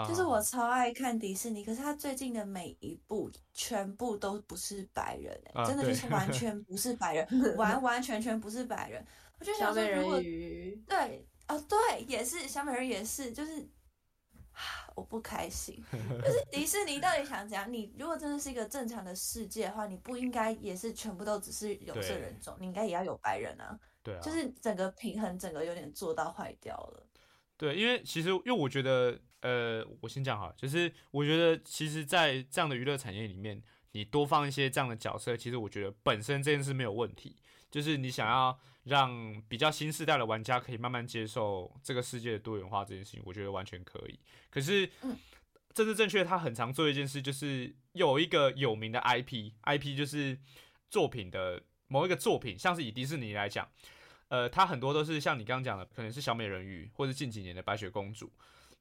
[0.07, 7.27] 就是我超爱看迪士尼，可是他最近的每一部全部都不是白人、欸啊真的就是完全不是白人，
[7.57, 9.03] 完完全全不是白人。
[9.39, 13.78] 我就小美想说，如果人鱼，对哦对，也是小美人鱼也是，就是啊
[14.95, 15.83] 我不开心。
[15.91, 17.71] 就是迪士尼到底想怎样？
[17.71, 23.79] 你如果真的是一个正常的世界的话，你不应该也是全部都只是有色人种，你应该也要有白人啊。
[24.01, 27.05] 对啊，就是整个平衡，整个有点做到坏掉了。
[27.57, 37.35] 对，因为其实因为我觉得，呃，我先讲哈，就是我觉得其实，在这样的娱乐产业里面，你多放一些这样的角色，其实我觉得本身这件事没有问题。
[37.69, 38.57] 就是你想要
[38.89, 44.19] 让比较新时代的玩家可以慢慢接受这个世界的多元化这件事情，我觉得完全可以。
[44.49, 45.15] 可是，嗯
[45.73, 50.37] 政治正确，他很常做一件事，就是有一个有名的 IP，IP 就是
[50.89, 53.69] 作品的某一个作品，像是以迪士尼来讲，
[54.27, 58.33] 呃，它很多都是像你刚刚讲的，可能是小美人鱼，或者近几年的白雪公主，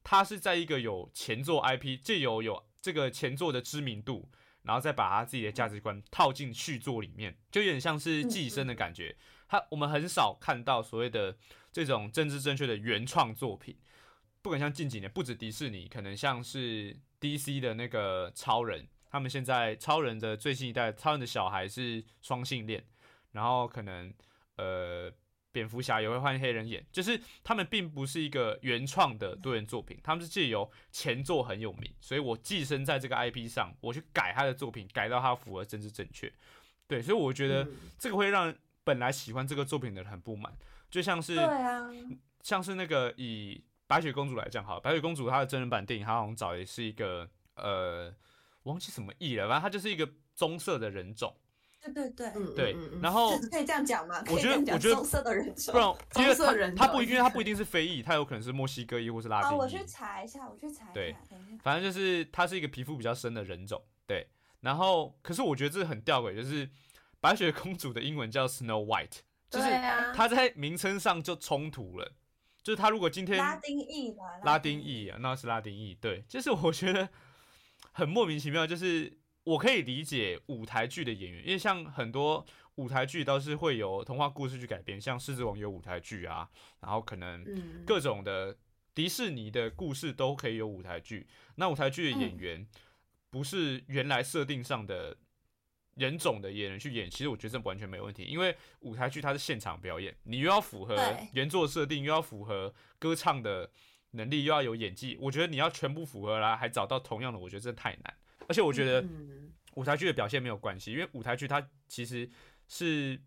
[0.03, 4.27] 它是在一个有前作 IP，借由有这个前作的知名度，
[4.63, 9.15] 然后再把他自己的价值观套进续作里面，就有点像是寄生的感觉。
[9.49, 11.35] 它我们很少看到所谓的
[11.73, 13.75] 这种政治正确的原创作品，
[14.41, 22.85] 不管像近几年，不止迪士尼，可能像是 DC 的那个超人，他们现在超人的最新一代，超人的小孩是双性恋，
[23.33, 24.13] 然后可能
[24.55, 25.11] 呃。
[25.51, 36.31] 蝙蝠侠也会换黑人演，就是他们并不是一个原创的多元作品，他们是借由前作很有名，所以我寄生在这个 IP 上，我去改他的作品，改到他符合政治正确。
[36.87, 38.55] 对，所以我觉得嗯这个会让
[38.89, 40.51] 本来喜欢这个作品的人很不满，
[40.89, 41.87] 就像是对啊，
[42.41, 48.11] 像是那个以白雪公主来讲，好了，白雪公主她的真人版电影，她好像找的是一个呃，
[48.63, 51.35] 忘记什么裔了，反正她就是一个棕色的人种，
[51.83, 54.23] 对对对，嗯对，然后可以这样讲吗？
[54.27, 60.93] 我觉得可以这样讲我觉得棕色的人种不然因为棕色人种她她不因为她不一定 是非裔，她有可能是墨西哥裔或是拉哦，丁裔，我去查一下，我去查一下。
[60.93, 61.15] 对
[61.61, 64.27] 反正就是他是一个皮肤比较深的人种，对。
[64.61, 66.69] 然后，可是我觉得这很吊诡，就是
[67.19, 72.13] 白雪公主的英文叫 Snow White，就是对啊，它在名称上就冲突了。
[72.61, 77.09] 就是它如果今天拉丁裔吧，拉丁裔啊，那是拉丁裔，对，就是我觉得
[77.91, 78.67] 很莫名其妙。
[78.67, 86.47] 就是我可以理解舞台剧的演员，因为像很多舞台剧都是会有童话故事去改编，像《狮子王》有舞台剧啊，
[86.81, 88.55] 然后可能嗯，各种的
[88.93, 91.27] 迪士尼的故事都可以有舞台剧。
[91.55, 92.67] 那舞台剧的演员
[93.29, 95.17] 不是原来设定上的
[95.99, 100.95] 人种的演员去演，其实我觉得这完全没问题，因为舞台剧它是现场表演，你又要符合
[101.33, 103.69] 原作设定，又要符合歌唱的
[104.11, 108.13] 能力，又要有演技，我觉得你要全部符合啦，还找到同样的，我觉得这太难。
[108.47, 112.27] 而且我觉得嗯舞台剧的表现没有关系，因为舞台剧它其实
[112.67, 113.21] 是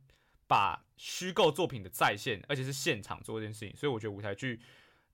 [0.48, 4.60] 把虚构作品的再现，而且是现场做这件事情，所以我觉得舞台剧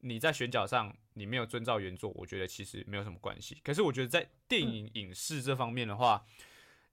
[0.00, 3.58] 你在选角上你没有遵照原作，我觉得其实没有什么关系。
[3.62, 6.24] 可是我觉得在电影影视这方面的话，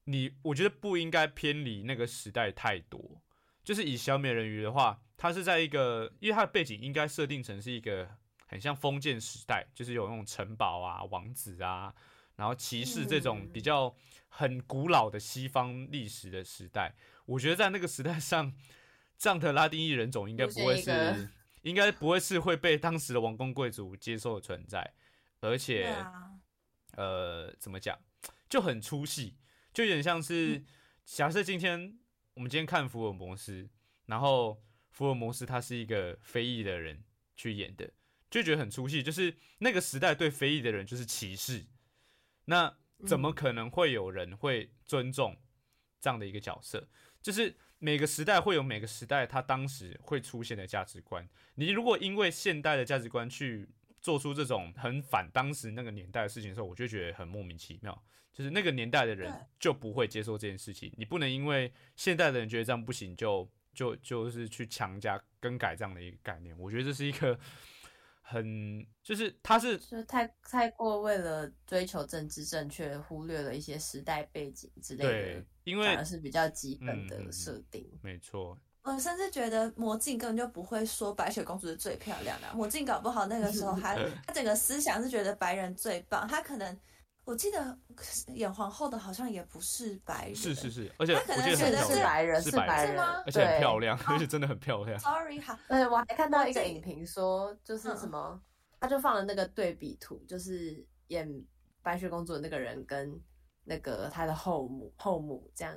[0.05, 3.21] 你我觉得不应该偏离那个时代太多。
[3.63, 8.07] 就是以小美人鱼的话，它是在一个，因为它的背景应该设定成是一个
[8.47, 11.93] 很像封建时代，就是有那种城堡啊、王子啊，
[12.35, 13.95] 然后骑士这种比较
[14.29, 16.95] 很古老的西方历史的时代。
[17.25, 18.53] 我觉得在那个时代上，
[19.17, 21.29] 这样的拉丁裔人种应该不会是，
[21.63, 24.93] 应该不会是会被当时的王公贵族接受的存在，
[25.41, 25.85] 而且。
[25.85, 26.31] 啊，
[26.97, 27.99] 呃，怎么讲，
[28.47, 29.35] 就很出戏，
[29.75, 30.63] 就有点像是，
[31.03, 31.99] 假设今天
[32.33, 33.69] 我们今天看福尔摩斯，
[34.05, 37.03] 然后福尔摩斯他是一个非裔的人
[37.35, 37.91] 去演的，
[38.29, 41.65] 就觉得很出戏，就是那个时代对非裔的人就是歧视，
[42.45, 45.35] 那怎么可能会有人会尊重
[45.99, 46.87] 这样的一个角色？
[47.21, 53.67] 就是每个时代会有每个时代他当时会出现的价值观，你如果因为现代的价值观去
[54.05, 58.03] 做出这种很反当时那个年代的事情的时候，我就觉得很莫名其妙。
[58.31, 66.55] 就是那个年代的人就不会接受这件事情，你不能因为现代的人觉得这样不行，就就就是去强加更改这样的一个概念。
[66.59, 67.39] 我觉得这是一个
[68.21, 77.89] 很就是他是就太太过为了追求政治正确，忽略了一些时代背景之类对的，，因为反而是比较基本的设定。
[78.03, 83.95] 没错，我甚至觉得魔镜根本就不会说白雪公主是最漂亮的啊，魔镜搞不好那个时候 还
[84.27, 86.79] 他整个思想是觉得白人最棒，他可能
[87.23, 87.77] 我记得
[88.27, 94.97] 演皇后的好像也不是白人，是是是，而且他可能觉得是白人，是白人是吗而且很对漂亮，而且真的很漂亮。
[95.01, 98.39] sorry 好，呃，我还看到一个影评说，就是嗯什么，
[98.79, 101.27] 他就放了那个对比图，就是演
[101.81, 103.19] 白雪公主的那个人跟
[103.63, 105.75] 那个她的后母后母这样，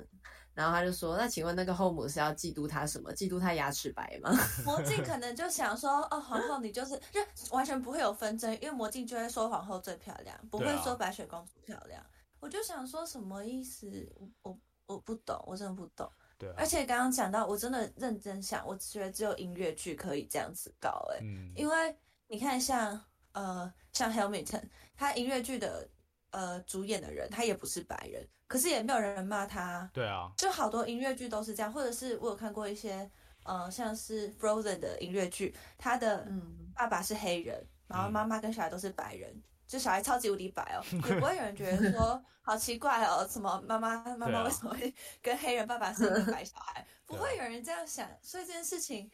[0.59, 3.13] 然后他就说，那请问那个后母是要嫉妒他什么？
[3.13, 4.29] 嫉妒他牙齿白吗？
[4.65, 12.05] 魔镜可能就想说，哦，皇后你就是就完全不会有纷争，因为魔镜就会说皇后最漂亮，不会说白雪公主漂亮。
[12.41, 13.89] 我就想说什么意思？
[14.17, 16.11] 我我我不懂，我真的不懂。
[16.37, 21.95] 对啊而，且刚刚讲到，我真的认真想，我觉得只有音乐剧可以这样子搞、欸，嗯，因为
[22.27, 24.63] 你看像呃像 Hamilton，
[24.97, 25.87] 他音乐剧的
[26.31, 33.09] 呃主演的人，他也不是白人，可是也没有人骂他，对啊，就好多音乐剧都是这样，或者是我有看过一些
[33.43, 39.41] 呃像是 Frozen 的音乐剧，他的嗯，爸爸是黑人，然后嗯妈妈跟小孩都是白人。
[39.67, 46.83] 就小孩超级无敌白哦， 也不会有人觉得说好奇怪哦，什么妈妈妈妈为什么会跟黑人爸爸生个白小孩？
[47.05, 49.07] 不会有人这样想，所以这件事情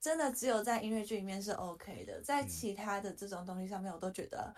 [0.00, 4.52] 真的只有在音乐剧里面是 OK 的，在嗯其他的这种东西上面，我都觉得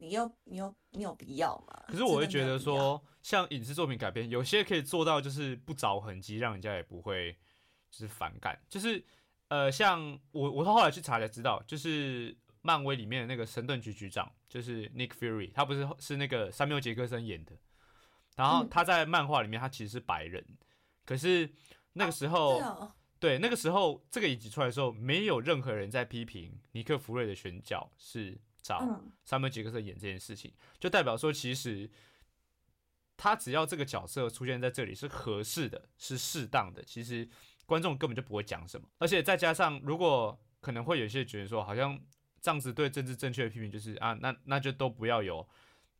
[0.00, 1.84] 你有你有你有必要吗？
[1.88, 7.36] 可是我会觉得说，像影视作品改编，有些可以做到就是不着痕迹，让人家也不会
[7.90, 8.60] 就是反感。
[8.68, 9.04] 就是
[9.48, 17.52] 呃，像我我后来去查才知道，就是漫威里面的那个神盾局局长，就是 Nick Fury，他不是是那个山缪杰克森演的，
[18.36, 20.44] 然后嗯他在漫画里面他其实是白人，
[21.04, 21.50] 可是
[21.94, 22.62] 那个时候、
[23.18, 31.90] 对，那个时候这个影集出来的时候，没有任何人在批评尼克弗瑞的选角是找嗯山姆杰克森演这件事情，就代表说其实
[33.16, 37.28] 他只要这个角色出现在这里是合适的，是适当的，其实
[37.66, 38.88] 观众根本就不会讲什么。
[38.98, 41.98] 而且再加上，如果可能会有一些觉得说，好像
[42.40, 45.46] 这样子对政治正确的批评就是啊，那那就都不要有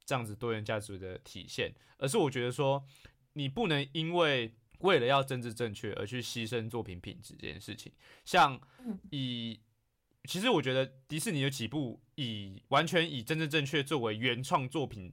[0.05, 2.85] 这样子多元价值的体现，而是我觉得说，
[3.33, 7.93] 你不能因为为了要政治正确而去牺牲作品品质这件事情。
[8.25, 9.61] 像嗯以，
[10.29, 15.11] 其实我觉得迪士尼有几部以完全以真正正确作为原创作品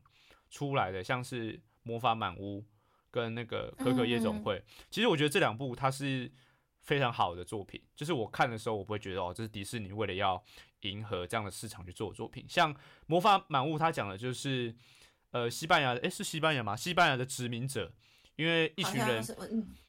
[0.50, 2.60] 出来的，像是《魔法满屋》
[3.10, 4.60] 跟那个《可可夜总会》
[4.92, 6.30] 其实我觉得这两部它是
[6.82, 7.82] 非常好的作品。
[7.96, 10.44] 就是我看的时候，我不会觉得哦，这是迪士尼为了要
[10.82, 12.46] 迎合这样的市场去做的作品。
[12.50, 12.74] 像
[13.08, 14.76] 《魔法满屋》，它讲的就是
[15.32, 16.76] 呃西班牙，诶，是西班牙吗？
[16.76, 17.94] 西班牙的殖民者。
[18.36, 19.24] 因为一群人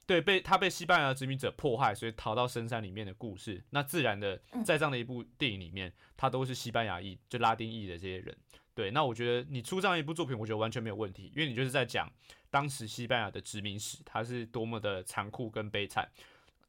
[0.05, 3.61] 对，被他被西班牙殖民者迫害，所以逃到深山里面的故事。
[3.71, 8.37] 那自然的，嗯在这样的一部电影里面，他都是西班牙裔，就拉丁裔的这些人。
[8.73, 12.09] 对，那我觉得你出这样一部作品，我觉得完全没有问题，因为你就是在讲
[12.49, 16.09] 当时西班牙的殖民史，它是多么的残酷跟悲惨。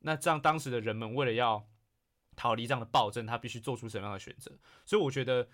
[0.00, 1.64] 那这样当时的人们为了要
[2.34, 4.50] 逃离这样的暴政，他必须做出什么样的选择？
[4.84, 5.48] 所以我觉得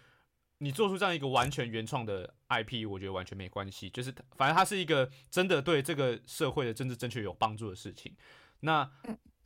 [0.64, 3.90] 你做出这样一个完全原创的 IP，我觉得完全没关系。
[3.90, 8.16] 就是它反正它是一个真的对这个社会的政治正确有帮助的事情。
[8.60, 8.90] 那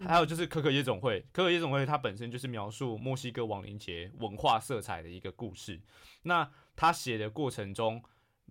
[0.07, 5.81] 还有就是可可夜总会，可可夜总会它本身就是描述墨西哥亡灵节文化色彩的一个故事。
[6.23, 8.01] 那他写的过程中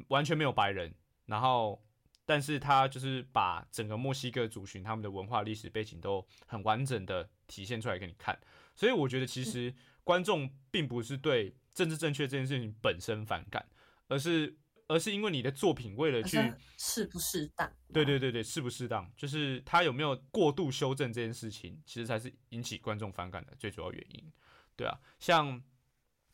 [0.10, 0.94] 完全没有白人，
[1.28, 1.82] 然后
[2.26, 8.38] 但是他就是把整个墨西哥族群他们的文化历史背景都很完整的体现出来给你看，
[8.76, 13.64] 所以我觉得其实观众并不是对政治正确这件事情本身反感，
[14.08, 14.58] 而是
[14.88, 16.38] 而是因为你的作品为了去
[16.78, 24.32] 适不适当，对对对对，适不适当，就是他有没有过度修正这件事情，其实才是引起观众反感的最主要原因。
[24.76, 25.62] 对啊，像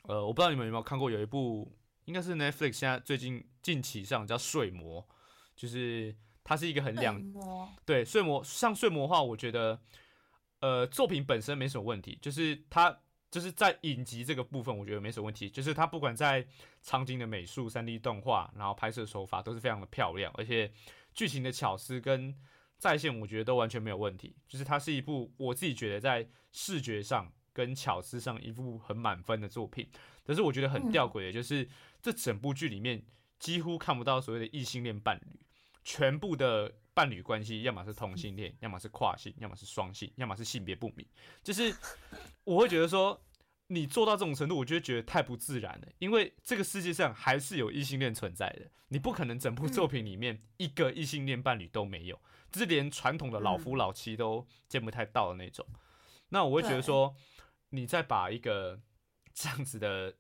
[0.04, 5.02] 呃，我不知道你们有没有看过有一部，应该是 Netflix 现在最近近期上叫《睡魔》。
[5.56, 7.22] 就是它是一个很两
[7.86, 9.80] 对睡魔像睡魔话，我觉得
[10.62, 13.03] 呃作品本身没什么问题，就是它
[13.34, 15.50] 就是在影集这个部分，我觉得没什么问题。
[15.50, 16.46] 就是它不管在
[16.84, 20.72] 场景的美术、三 D 动画，然后拍摄手法都是非常的漂亮，而且
[21.16, 22.32] 剧情的巧思跟
[22.78, 24.36] 在线，我觉得都完全没有问题。
[24.48, 29.90] 就是它是一部我自己觉得在视觉上跟巧思上一部很满分的作品。
[30.24, 31.68] 可是我觉得很吊诡的，就是
[32.04, 33.04] 这整部剧里面
[33.40, 35.40] 几乎看不到所谓的异性恋伴侣。
[35.84, 41.06] 全部的伴侣关系，要么是同性恋，要么是跨性，要么是双性，要么是性别不明。
[41.44, 41.76] 就是
[42.44, 43.20] 我会觉得说，
[43.68, 45.88] 你做到这种程度，我就觉得太不自然了。
[46.00, 52.22] 因为这个世界上还是有异性恋存在的，你不可能整部作品里面一个异性恋伴侣都没有，
[52.52, 55.66] 就是连传统的老夫老妻都见不太到的那种。
[56.30, 57.16] 那我会觉得说，
[57.70, 58.80] 你再把一个
[59.34, 60.16] 这样子的。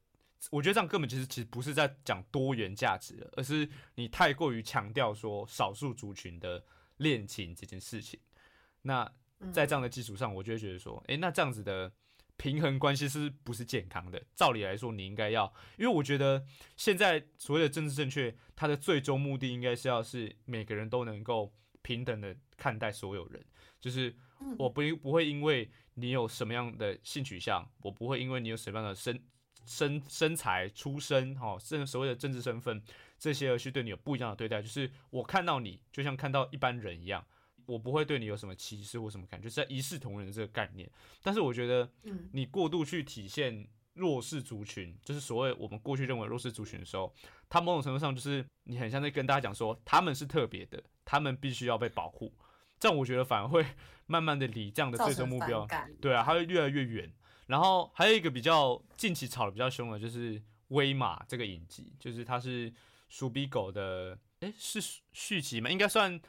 [0.51, 6.63] 我觉得这样根本其实其实不是在讲多元价值而是你太过于强调说少数族群的
[6.97, 8.19] 恋情这件事情。
[8.81, 9.09] 那
[9.51, 11.91] 在这样的基础上，我就会觉得说，诶，那这样子的
[12.37, 14.21] 平衡关系是不是健康的？
[14.35, 23.45] 照理来说，你应该要，因为我觉得现在所谓的政治正确，它的最终目的应该是要是每个人都能够平等的看待所有人，
[23.79, 24.15] 就是
[24.57, 29.23] 我不不会因为你有什么样的性取向，我不会因为你有什么样的身。
[29.65, 32.81] 身身材、出身，哈，甚所谓的政治身份，
[33.17, 37.25] 这些而去对你有不一样的对待，就是我看到你就像看到一般人一样，
[37.65, 40.89] 我不会对你有什么歧视或什么感觉，是在一视同仁的这个概念。
[41.21, 47.13] 但是我觉得，嗯，你过度去体现弱势族群，就是所谓我们过去认为弱势族群的时候，
[47.47, 52.33] 他某种程度上就是你很像在跟大家讲说他们是特别的，他们必须要被保护。
[52.79, 53.65] 这样我觉得反而会
[54.07, 55.65] 慢慢的离这样的最终目标，
[56.01, 57.09] 对啊，它会越来越远。
[57.45, 60.39] 然后还有一个比较近期炒的比较凶的，就是
[60.69, 62.71] 《威马》这个影集，就是它是
[63.09, 64.79] 《鼠比狗》的，诶，是
[65.11, 65.69] 续集吗？
[65.69, 66.19] 应该算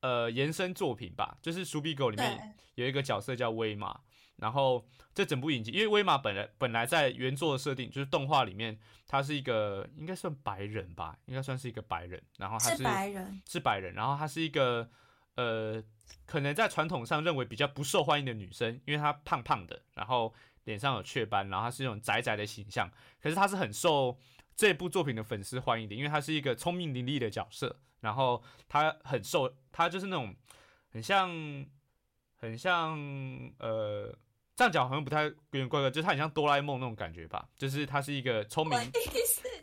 [0.00, 1.38] 呃延伸作品吧。
[1.40, 4.00] 就是《鼠比狗》里面有一个角色叫威马，
[4.36, 14.88] 然后这整部影集，因为威马本来本来在原作的设定就是动画里面，他是一个应该算白人吧，应该算是一个白人，然后他是白人，是白人，然后他是一个
[15.36, 15.82] 呃，
[16.26, 20.32] 可能在传统上认为比较不受欢迎的女生，因为她胖胖的，然后。
[20.64, 22.90] 脸上有雀斑，然后他是那种宅宅的形象，
[23.20, 24.18] 可是他是很受
[24.54, 30.34] 这部作品的粉丝欢迎的，因为他是一个聪明伶俐的角色，然后他很受，他就是那种
[30.92, 31.30] 很像
[32.36, 32.98] 很像
[33.58, 34.14] 呃，
[34.54, 38.78] 这样讲好像不太有点怪怪，就是他很像哆啦 A 梦那种感觉吧，就是他是一个聪明，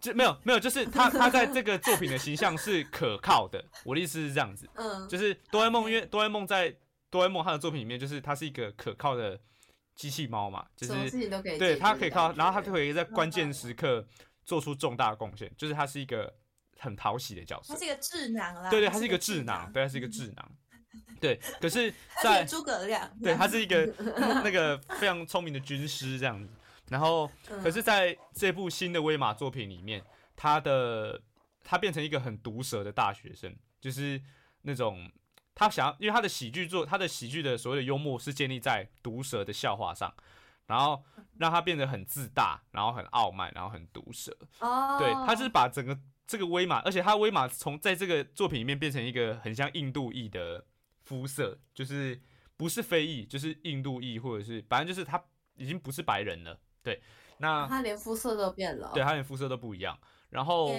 [0.01, 6.75] 就没有没有，就是他他在这个作品的形象是可靠的，我的意思是这样子，嗯，就是哆啦 A 梦，因为哆啦 A 梦在
[7.11, 9.39] 哆啦 A 梦他的作品里面，就是他是一个可靠的。
[9.97, 11.09] 机器猫嘛，就是
[11.57, 14.07] 对它可以靠，然后它可以在关键时刻
[14.45, 16.31] 做出重大贡献，就是它是一个
[16.77, 17.73] 很讨喜的角色。
[17.73, 20.51] 它是一个智囊啦，对对，它是一个智囊，对，它是一个智囊。
[21.19, 21.91] 对， 可是，
[22.21, 23.85] 在诸葛亮，对，他是一个
[24.45, 26.53] 那个非常聪明的军师这样子。
[26.89, 27.29] 然后，
[27.63, 30.01] 可是在这部新的威马作品里面，
[30.35, 31.19] 他的
[31.63, 34.21] 他变成一个很毒舌的大学生，就是
[34.61, 35.11] 那种。
[35.57, 40.13] 他想要，因为他的喜剧作他的喜剧的所谓的幽默是建立在毒舌的笑话上，
[40.67, 41.03] 然后
[41.39, 44.31] 让他变得很自大，然后很傲慢，然后很毒舌。
[44.59, 45.97] 哦，对，他是把整个
[46.27, 50.63] 这个威马，而且他威马从在这个作品里面变成一个很像印度裔的
[51.05, 52.21] 肤色，就是
[52.55, 55.19] 不是非裔，就是印度裔，或者是反正就是他
[55.55, 56.59] 已经不是白人了。
[56.83, 57.01] 对，
[57.39, 59.97] 那他连肤色都变了，对他连肤色都不一样。
[60.29, 60.71] 然后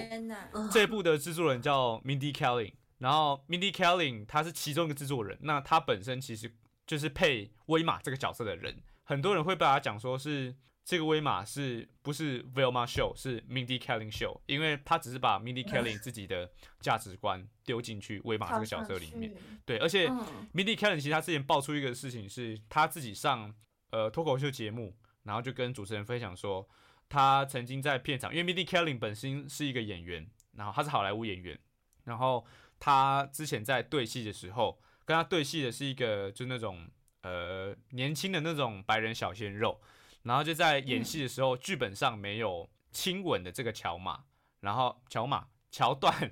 [0.71, 2.73] 这一部的制作人叫 Mindy Kaling。
[2.99, 6.53] 然后，Mindy Kaling 他是其中一个制作人，那他本身其实
[6.85, 8.81] 就是配威马这个角色的人。
[9.03, 19.33] 很多人会把他讲说是这个威马是不是 Velma Show，是 Mindy Kaling Show，因为他只是把 Mindy Kaling 自己的价值观丢进去威马这个角色里面。
[19.65, 20.09] 对，而且
[20.53, 23.55] Mindy Kaling 其实他之前爆出一个事情，是他自己上
[23.91, 24.93] 呃脱口秀节目，
[25.23, 26.67] 然后就跟主持人分享说，
[27.07, 31.57] 他曾经在片场，因为 Mindy Kaling 本身是一个演员，然后他是好莱坞演员，
[32.03, 32.45] 然后。
[32.79, 36.87] 他之前在对戏的时候，跟他对戏的是一个就那种
[37.21, 39.79] 呃年轻的那种白人小鲜肉，
[40.23, 44.23] 然后就在演戏的时候，剧本上没有亲吻的这个桥马，
[44.61, 46.31] 然后桥马桥段，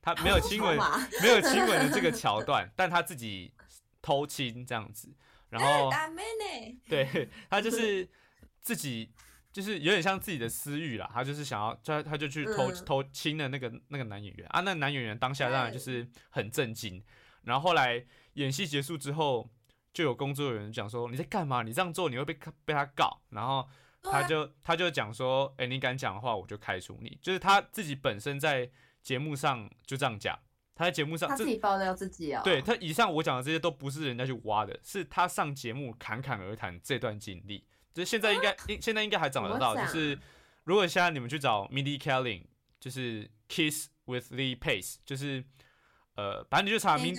[0.00, 0.78] 他没有亲吻
[1.22, 3.52] 没有亲吻的这个桥段， 但他自己
[4.00, 5.14] 偷亲这样子，
[5.50, 5.90] 然后？
[6.88, 8.08] 对他就是
[8.60, 9.12] 自己
[9.52, 12.84] 就是有点像自己的私欲啦，他就是想要他他就去偷、嗯。
[12.86, 14.46] 偷亲了那个那个男演员。
[14.48, 17.04] 啊，那男演员当下当然就是很震惊，
[17.42, 18.02] 然后后来
[18.34, 19.50] 演戏结束之后，
[19.92, 21.62] 就有工作人员讲说你在干嘛？
[21.62, 23.68] 你这样做你会被被他告，然后
[24.02, 28.70] 他就他就讲说，哎、你敢讲的话我就开除你，就是他自己本身在
[29.02, 30.38] 节目上就这样讲，
[30.74, 37.66] 他在节目上他自己爆料自己啊、对他以上我讲的这些都不是人家去挖的，是他上节目侃侃而谈这段经历。
[37.94, 39.76] 就是现在应该，应现在应该还找得到。
[39.76, 40.18] 就是
[40.64, 42.44] 如果现在你们去找 Mindy Kaling，
[42.80, 45.44] 就是 Kiss with the Pace，就是
[46.14, 47.14] 呃，反正你就查 Min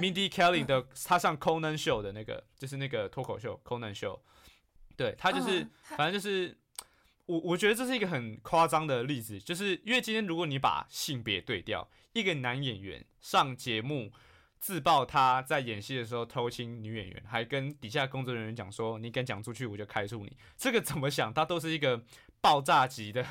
[0.00, 4.20] Mindy Kaling 的他上 Conan Show 的那个，就是那个脱口秀 Conan Show，
[4.96, 6.56] 对他就是嗯反正就是
[7.26, 14.12] 我我觉得这是一个很夸张的例子，就是因为今天如果你把性别对调，一个男演员上节目
[14.66, 22.02] 自曝他在演戏的时候偷亲女演员，还跟底下工作人员讲说你敢讲出去我就开除你，这个怎么想他都是一个
[22.40, 23.24] 爆炸级的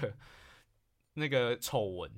[1.16, 2.10] 那个丑闻，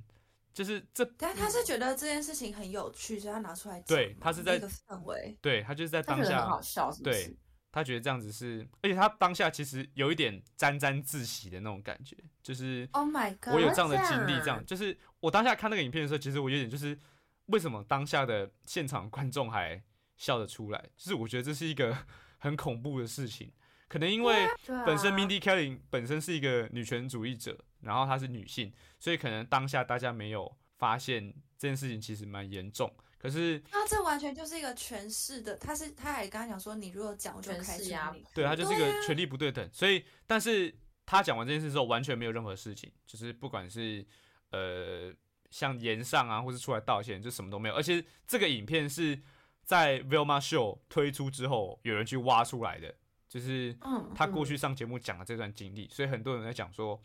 [0.53, 7.35] 就是这但他是觉得这件事情很有趣，所以他拿出来讲对他是在那个氛围，对他就是在当下好笑，对？
[7.71, 12.87] 他觉得这样子是，而且他当下其实有一点沾沾自喜的那种感觉，就是。
[12.91, 13.55] Oh my god！
[13.55, 16.95] 我有这样的经历，这样就是我当下看那个影片的时候，其实我有点就是
[17.47, 19.81] 为什么当下的现场观众还
[20.15, 21.97] 笑得出来，就是我觉得这是一个
[22.39, 23.51] 很恐怖的事情，
[23.87, 24.47] 可能因为
[24.85, 37.83] 本身 Mindy Kaling 本身是一个女权主义者，然后她是女性，所以可能当下大家没有发现这件事情其实蛮严重，可是那这完全就是一个诠释的，他是他还跟他讲说，你如果讲我就全开除
[38.13, 40.75] 你，对他就是一个权力不对等，所以但是
[41.05, 44.05] 他讲完这件事之后，完全没有任何事情，就是不管是
[44.51, 45.13] 呃
[45.49, 47.75] 像言上啊，或是出来道歉，就什么都没有。
[47.75, 49.19] 而且这个影片是
[49.63, 52.93] 在 Vilma Show 推出之后，有人去挖出来的，
[53.27, 57.01] 就是嗯，他过去上节目讲的这段经历，所以很多人在讲说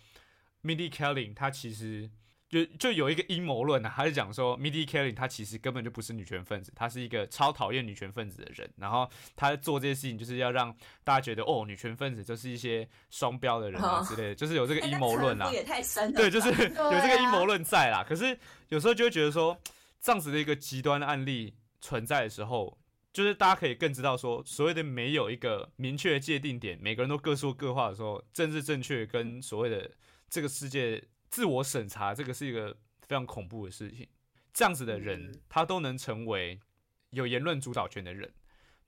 [0.63, 2.11] ，Mindy Kaling 他其实
[2.53, 10.71] 就就有一个阴谋论啊，他是讲说 Mindy Kaling 她其实根本就不是女权分子，她是一个超讨厌女权分子的人，然后她做这些事情就是要让
[11.03, 18.05] 大家觉得哦，女权分子就是一些双标的人啊哦之类的，就是有这个哎阴谋论啊那城府，也太深了，对，就是有这个阴谋啊论在啦。
[18.07, 18.39] 可是
[18.69, 19.59] 有时候就会觉得说，
[20.03, 22.79] 这样子的一个极端的案例存在的时候，
[23.15, 29.91] 就是大家可以更知道说，所谓的没有一个明确的界定点，每个人都各说各话的时候，政治正确跟所谓的
[30.29, 31.03] 这个世界
[31.33, 34.07] 自我审查，这个是一个非常恐怖的事情。
[34.53, 36.61] 这样子的人嗯，他都能成为
[37.09, 38.35] 有言论主导权的人，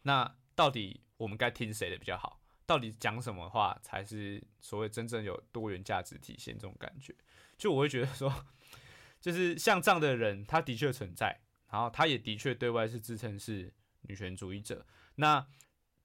[0.03, 2.43] 那到底我们该听谁的比较好？
[2.67, 6.55] 到底讲什么话才是所谓真正有多元价值体现？
[6.55, 7.15] 这种感觉，
[7.57, 8.47] 就我会觉得说，
[9.23, 11.41] 就是像这样的人，他的确存在，
[11.71, 13.73] 然后他也的确对外是自称是
[14.03, 14.87] 女权主义者。
[15.15, 15.47] 那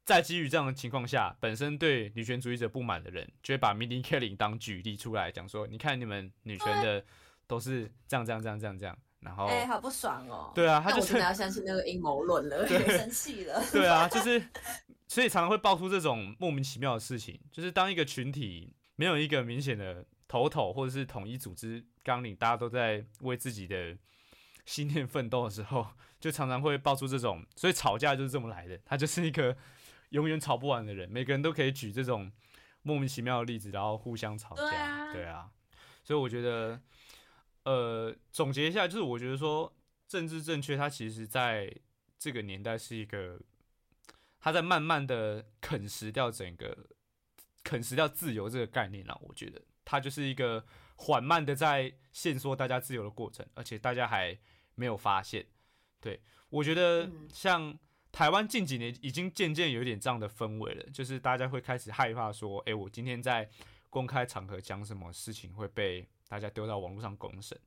[0.10, 7.06] 在基于这样的情况下，本身对女权主义者不满的人，就会把 Mindy Kaling 当举例出来讲说，你看你们女权的
[7.46, 12.66] 都是这样这样这样这样这样，然后、哎，好不爽哦，对啊，他就是那我真的要相信那个阴谋论了。
[12.98, 14.42] 生气了，对啊，就是，
[15.08, 23.96] 所以常常会爆出这种莫名其妙的事情，就是当一个群体没有一个明显的头头或者是统一组织纲领，大家都在为自己的
[24.66, 25.86] 信念奋斗的时候，
[26.20, 29.56] 就常常会爆出这种，所以吵架就是这么来的，它就是一个
[30.10, 32.32] 永远吵不完的人，每个人都可以举这种
[32.82, 35.52] 莫名其妙的例子，然后互相吵架，对啊对啊，
[36.04, 36.82] 所以我觉得，
[37.64, 39.72] 呃，总结一下，就是我觉得说
[40.08, 41.74] 政治正确，它其实在
[42.18, 43.40] 这个年代是一个，
[44.40, 46.88] 它在慢慢的啃食掉整个
[47.64, 49.20] 啃食掉自由这个概念了。
[49.22, 54.38] 我觉得它就是一个缓慢的在限缩大家自由的过程，而且大家还
[54.76, 55.46] 没有发现。
[56.02, 57.78] 对我觉得嗯像
[58.12, 63.50] 台湾近几年已经渐渐有点这样的氛围了，就是大家会开始害怕说，诶，我今天在
[63.90, 67.58] 公开场合讲什么事情会被大家丢到网络上公审，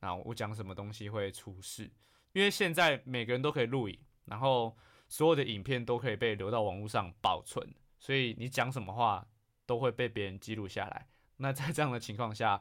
[0.00, 1.90] 那我讲什么东西会出事，
[2.32, 4.76] 因为现在每个人都可以录影，然后
[5.08, 9.26] 所有的影片都可以被留到网络上保存，所以你讲什么话
[9.66, 11.08] 都会被别人记录下来。
[11.36, 12.60] 那在这样的情况下，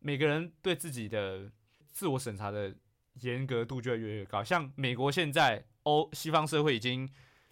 [0.00, 1.50] 每个人对自己的
[1.92, 2.74] 自我审查的
[3.20, 4.42] 严格度就会越来越高。
[4.42, 7.08] 像美国现在欧西方社会已经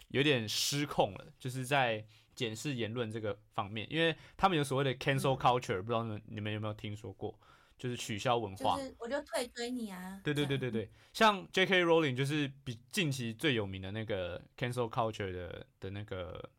[0.09, 2.05] 有点失控了，就是在
[2.35, 7.39] 检视言论这个方面，因为他们有所谓的 cancel culture，、不知道你们你们有没有听说过？
[7.75, 8.77] 就是取消文化。
[8.77, 11.83] 就是我就退追你啊，对对对，对对，像 J.K.
[11.83, 16.49] Rowling 就是比近期最有名的那个 cancel culture 的的那个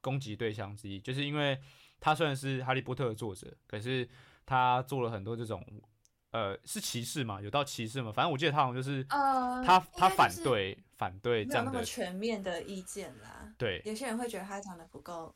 [0.00, 1.58] 攻击对象之一，就是因为
[1.98, 4.08] 他虽然是哈利波特的作者，可是
[4.46, 5.66] 他做了很多这种
[6.32, 7.40] 呃是歧视嘛？
[7.40, 8.12] 有到歧视吗？
[8.12, 13.52] 反正我记得他好像就是呃，他他反对反对这样的全面的意见啦。
[13.56, 15.34] 对，有些人会觉得他讲的不够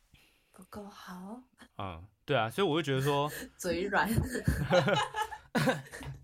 [0.53, 1.41] 不够好，
[1.79, 4.09] 嗯，对啊，所以我会觉得说， 嘴软，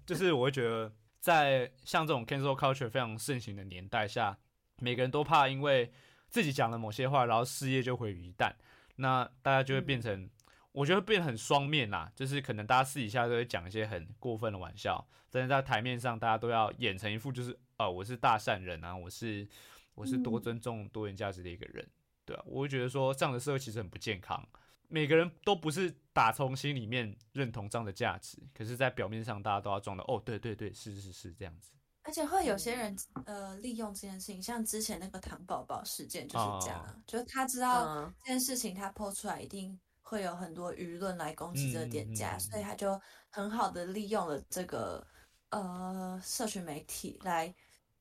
[0.06, 4.36] 就是我会觉得在像这种 cancel culture 非常盛行的年代下，
[4.78, 5.92] 每个人都怕因为
[6.28, 8.52] 自己讲了某些话，然后事业就毁于一旦，
[8.96, 10.28] 那大家就会变成，
[10.72, 19.46] 我觉得会变得很双面啦，就是可能大家私底下都会讲一些很过分的玩笑，但是在台面上大家都要演成一副就是，呃，我是大善人啊，我是
[19.94, 21.86] 我是多嗯尊重多元价值的一个人，
[22.24, 24.46] 对啊，我会觉得说这样的社会其实很不健康。
[24.88, 31.72] 每个人都不是打从心里面认同这样的价值，可是，在表面上大家都要装的哦，对对对，是是是这样子。
[32.02, 32.94] 而且会有些人
[33.24, 39.78] 呃利用这件事情，像之前那个糖宝宝事件就是这样啊，就是他知道嗯这件事情他抛出来一定
[40.12, 43.00] 会有很多舆论来攻击这个店家，嗯嗯嗯嗯所以他就
[43.30, 45.02] 很好的利用了这个
[45.48, 47.52] 呃社群媒体来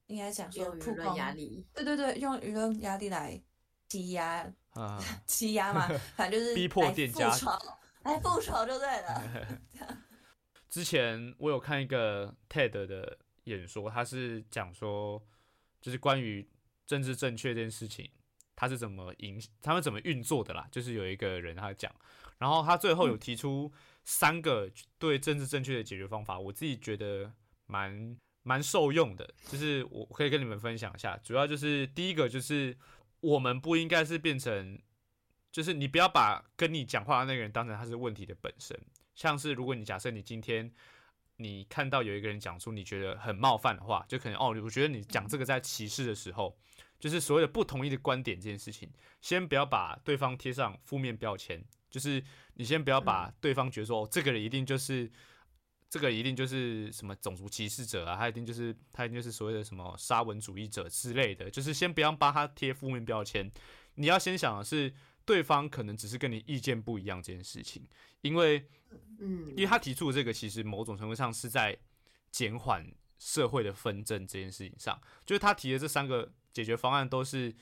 [0.08, 3.42] 应该讲说舆论曝光压力，对对对，用舆论压力来
[3.88, 5.88] 欺压啊， 欺压嘛，
[6.18, 7.30] 反正就是逼迫来店家
[8.04, 9.48] 来复仇就对了。
[10.68, 15.24] 之前我有看一个 TED 的演说，他是讲说，
[15.80, 16.50] 就是关于
[16.86, 18.12] 政治正确这件事情，
[18.56, 20.68] 它是怎么影，他们怎么运作的啦。
[20.72, 21.94] 就是有一个人他讲，
[22.38, 23.72] 然后他最后有提出
[24.04, 27.32] 三个对政治正确的解决方法，我自己觉得
[27.66, 31.18] 蛮蛮受用的，就是我可以跟你们分享一下。
[31.24, 32.78] 主要就是第一个就是
[33.20, 34.80] 我们不应该是变成，
[35.52, 38.80] 就是你不要把跟你讲话的那个人当成他是问题的本身。
[39.14, 40.72] 像是如果你假设你今天
[41.36, 46.58] 你看到有一个人讲出你觉得很冒犯的话，就可能哦，我觉得你讲这个在歧视的时候，
[47.02, 48.90] 就是所谓的不同意的观点这件事情，
[49.20, 52.24] 先不要把对方贴上负面标签，就是
[52.54, 55.12] 你先不要把对方觉得说、哦，这个人一定就是
[55.90, 63.52] 这个一定就是什么种族歧视者啊，他一定就是他一定就是所谓的什么沙文主义者之类的，就是先不要帮他贴负面标签，
[63.96, 64.94] 你要先想的是
[65.26, 67.86] 对方可能只是跟你意见不一样这件事情，
[68.22, 68.68] 因为。
[69.20, 71.78] 嗯，因为他提出的这个，其实某种程度上是在
[72.30, 72.86] 减缓
[73.18, 77.54] 社会的纷争这件事情上，就是他提的这三个解决方案都是，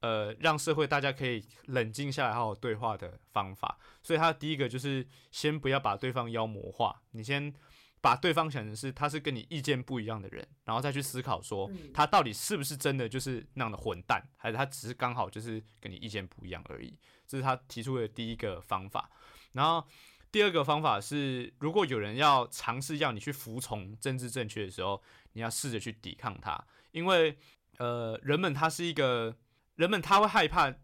[0.00, 3.78] 呃，让社会大家可以冷静下来好好对话的方法。
[4.02, 7.52] 所以他第一个就是先不要把对方妖魔化，你先
[8.00, 16.98] 把对方想成是他是跟你意见不一样的人，然后再去思考说嗯他到底是不是真的就是那样的混蛋，还是他只是刚好就是跟你意见不一样而已。
[17.26, 19.10] 这是他提出的第一个方法，
[19.52, 19.86] 然后。
[20.32, 25.00] 第二个方法是，如果有人要尝试要你去服从政治正确的时候，
[25.32, 27.38] 你要试着去抵抗他，因为
[27.78, 29.36] 呃，人们他是一个
[29.74, 30.74] 人们他会害怕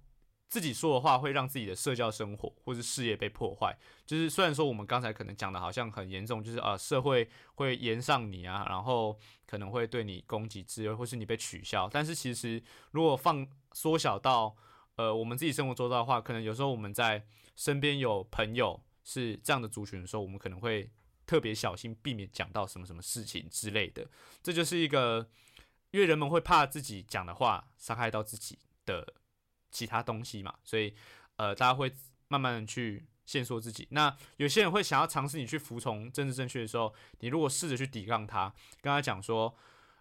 [0.49, 3.76] 自己说的话会让自己的社交生活或是事业被破坏。
[4.07, 14.55] 就是虽然说我们刚才可能讲的好像很严重，就是啊、社会会延上你啊，然后可能会对你攻击之类，或是你被取消，但是其实如果放缩小到
[14.97, 17.24] 呃我们自己生活做到的话，可能有时候我们在
[17.57, 18.82] 身边有朋友。
[19.05, 20.88] 是这样的族群的时候，我们可能会
[21.26, 24.09] 特别小心，避免讲到什么什么事情之类的。
[24.45, 25.28] 这就是一个，
[25.93, 29.14] 因为人们会怕自己讲的话伤害到自己的
[29.70, 30.93] 其他东西嘛，所以
[31.36, 31.90] 呃，大家会
[32.28, 33.86] 慢慢的去限缩自己。
[33.93, 39.57] 那有些人会想要尝试你去服从政治正确的时候，你如果试着去抵抗他，跟他讲说，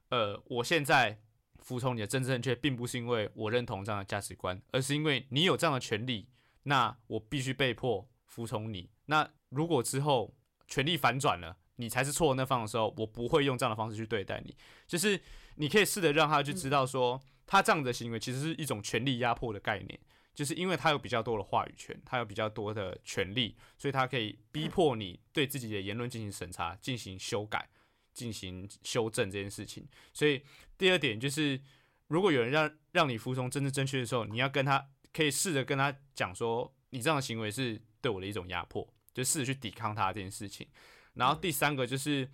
[0.10, 1.22] 呃，我现在
[1.60, 6.28] 服从你的政治正确，并不是因为我认同这样的价值观，而是因为你有这样的权利，
[6.64, 8.08] 那我必须被迫。
[8.32, 8.90] 服从你。
[9.08, 10.34] 那如果之后
[10.66, 14.56] 权力反转了，你才是错的那方的时候，我不会用这样的方式去对待你。
[14.88, 15.22] 就是
[15.62, 20.00] 你可以试着让他去知道说，他这样的行为其实是一种权力压迫的概念，
[20.34, 27.70] 就是因为他有比较多的话语权，他有比较多的权利，所以他可以逼迫你对自己的言论进行审查、进行修改、
[28.12, 29.88] 进行修正这件事情。
[30.12, 30.42] 所以
[30.78, 31.62] 第二点就是，
[32.08, 37.80] 如果有人让让你服从政治正确的时候，你要跟他可以试着跟他讲说，你这样的行为是。
[38.02, 40.68] 对我的一种压迫，就试着去抵抗他这件事情。
[41.14, 42.28] 然后第三个就是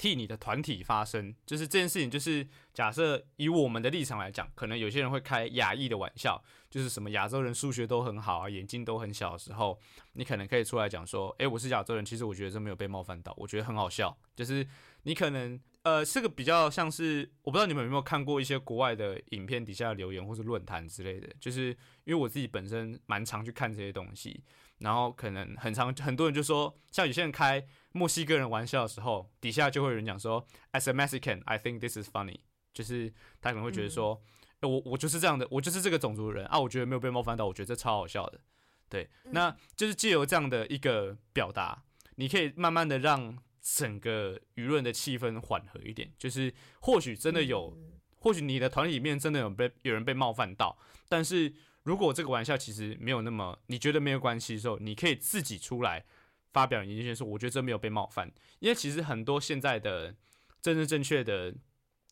[0.00, 9.78] 替你的团体发声，就是这件事情，就是假设以我们的立场来讲，可能有些人会开亚裔的玩笑，就是什么亚洲人数学都很好啊，眼睛都很小的时候，
[10.14, 14.16] 你可能可以出来讲说，诶，我是亚洲人，其实我觉得这没有被冒犯到，我觉得很好笑。
[14.34, 14.66] 就是
[15.02, 24.42] 你可能呃，这个比较像是，我不知道你们有没有看过一些国外的影片底下的留言或是论坛之类的，就是因为我自己本身蛮常去看这些东西。
[24.78, 27.62] 然后可能很长，很多人就说，像有些人开
[27.92, 32.40] 墨西哥人玩笑的时候，底下就会有人讲说，As a Mexican, I think this is funny，
[32.72, 34.22] 就是他可能会觉得说，
[34.60, 38.40] 嗯、我我就是这样的，我就是这个种族的人啊，我觉得没有被冒犯到，我觉得这超好笑的，
[38.88, 41.84] 对，那就是借由这样的一个表达，
[42.16, 46.12] 你可以慢慢的让整个舆论的气氛缓和一点。
[46.18, 48.00] 就是或许真的有，嗯。
[48.22, 50.78] 或许你的团里面真的有被有人被冒犯到，
[51.08, 56.04] 但是如果这个玩笑其实没有那么你觉得没有关系的时候，你可以自己出来
[56.52, 60.14] 发表你意见，说我觉得这没有被冒犯，因为其实很多现在的
[60.60, 61.54] 政治正确的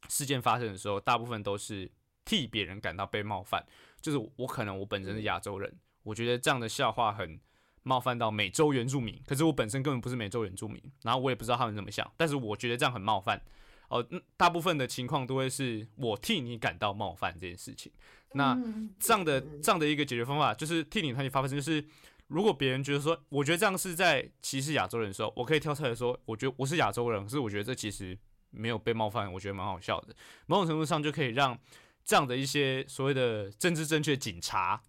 [0.08, 1.90] 事件发生的时候，大部分都是
[2.24, 3.64] 替别人感到被冒犯。
[4.00, 7.40] 就是我可能我本身是亚洲人，我觉得这样的笑话很
[7.82, 13.40] 冒犯到美洲原住民，可是我本身根本不是美洲原住民，然后我也不知道他们怎么想，但是我觉得这样很冒犯。
[13.88, 17.90] 哦、嗯大部分的情况都会是我替你感到冒犯这件事情。
[18.34, 21.82] 那嗯这样的嗯这样的一个解决方法，就是替你团体发生，就是
[22.28, 28.16] 如果别人觉得说，我觉得这样是在歧视亚洲人的时候，我可以跳出来说，我觉得我是亚洲人，可是我觉得这其实
[28.50, 30.14] 没有被冒犯，我觉得蛮好笑的。
[30.46, 31.58] 某种程度上就可以让
[32.04, 34.82] 这样的一些所谓的政治正确警察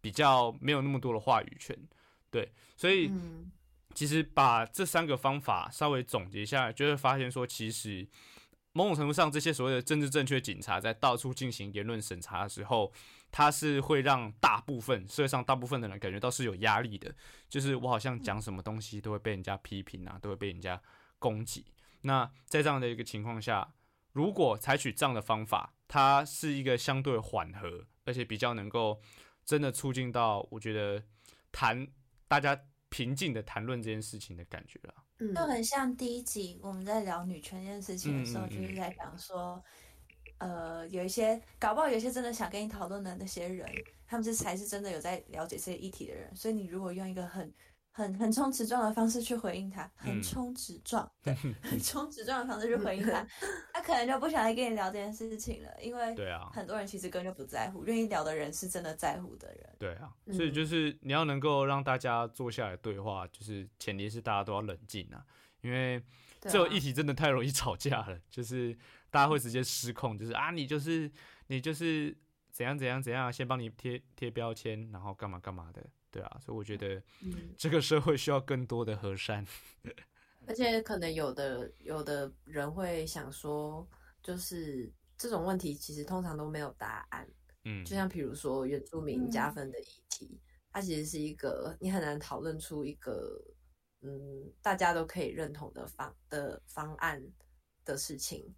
[0.00, 1.76] 比较没有那么多的话语权。
[2.30, 3.50] 对，所以嗯
[3.94, 8.06] 其实把这三个方法稍微总结下来，就会发现说，其实
[8.72, 12.92] 某种程度上，这些所谓的政治正确警察在到处进行言论审查的时候，
[13.30, 17.14] 他是会让大部分社会上大部分的人感觉到是有压力的，
[17.48, 20.80] 就是我好像讲什么东西都会被人家批评啊，都会被人家
[21.18, 21.66] 攻击。
[22.02, 23.74] 那在这样的一个情况下，
[24.12, 29.00] 如果采取这样的方法，它是一个相对缓和，而且比较能够
[29.44, 31.02] 真的促进到我觉得
[31.52, 31.86] 谈
[32.28, 32.58] 大家
[32.88, 34.94] 平静的谈论这件事情的感觉了。
[35.18, 39.64] 嗯就很像第一集我们在聊女权这件事情的时候，嗯嗯嗯就是在讲说，
[40.38, 43.68] 呃，有一些搞不好有一些真的想跟你讨论的那些人，
[44.06, 47.52] 他们是才是真的有在了解这些议题的人，所以你如果用一个很
[47.90, 50.22] 很横冲直撞的方式去回应他，横嗯。
[50.22, 51.34] 冲直撞，对，
[51.64, 53.26] 横冲直撞的方式去回应他，
[53.72, 59.74] 他可能就不想来跟你聊这件事情了，因为对啊，很多人其实根本就不在乎，愿意聊的人是真的在乎的人。
[59.78, 60.34] 对啊，嗯。
[60.34, 65.24] 所以就是你要能够让大家坐下来对话，就是前提是大家都要冷静啊，
[65.62, 66.02] 因为
[66.42, 68.76] 这个议题真的太容易 吵架了，就是
[69.16, 71.10] 大家会直接失控，就是啊你就是
[71.46, 72.14] 你就是
[72.52, 79.42] 怎样怎样怎样，先帮你贴贴标签，然后干嘛干嘛的，对啊，所以我觉得嗯这个社会需要更多的和善，
[80.46, 83.88] 而且可能有的有的人会想说，
[84.22, 87.26] 就是这种问题其实通常都没有答案。
[87.64, 90.38] 嗯，就像比如说原住民嗯加分的议题，
[90.70, 93.42] 它其实是一个你很难讨论出一个
[94.02, 97.22] 嗯大家都可以认同的方的方案
[97.84, 98.54] 的事情，嗯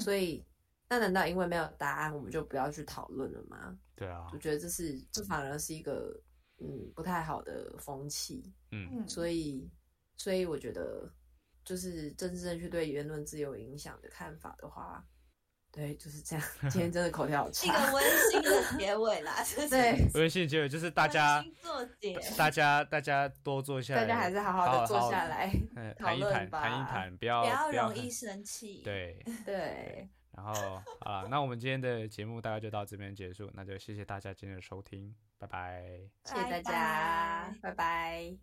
[0.00, 0.44] 所以
[0.88, 3.78] 那难道因为没有答案我们就不要去讨论了吗？
[3.94, 4.28] 对啊。
[4.32, 6.20] 我，觉得这是这反而是一个
[6.58, 8.88] 嗯不太好的风气，嗯。
[8.92, 9.70] 嗯，所以
[10.16, 11.12] 所以我觉得
[11.64, 15.06] 就是政治正确对言论自由影响的看法的话，
[15.76, 16.44] 对就是这样。
[16.62, 20.08] 今天真的口条好差一个，温馨的结尾啦，就是对。
[20.14, 21.44] 微信结尾就是大家。
[22.36, 29.22] 大家大家多坐下来，大家还是好好的坐下来，嗯 谈一谈谈一谈，不要不要不要容易生气。，对。
[29.44, 36.00] 对，然后啊，那我们今天的节目大概就到这边结束，那就谢谢大家今天的收听，拜拜。
[36.24, 38.36] 谢谢大家，拜拜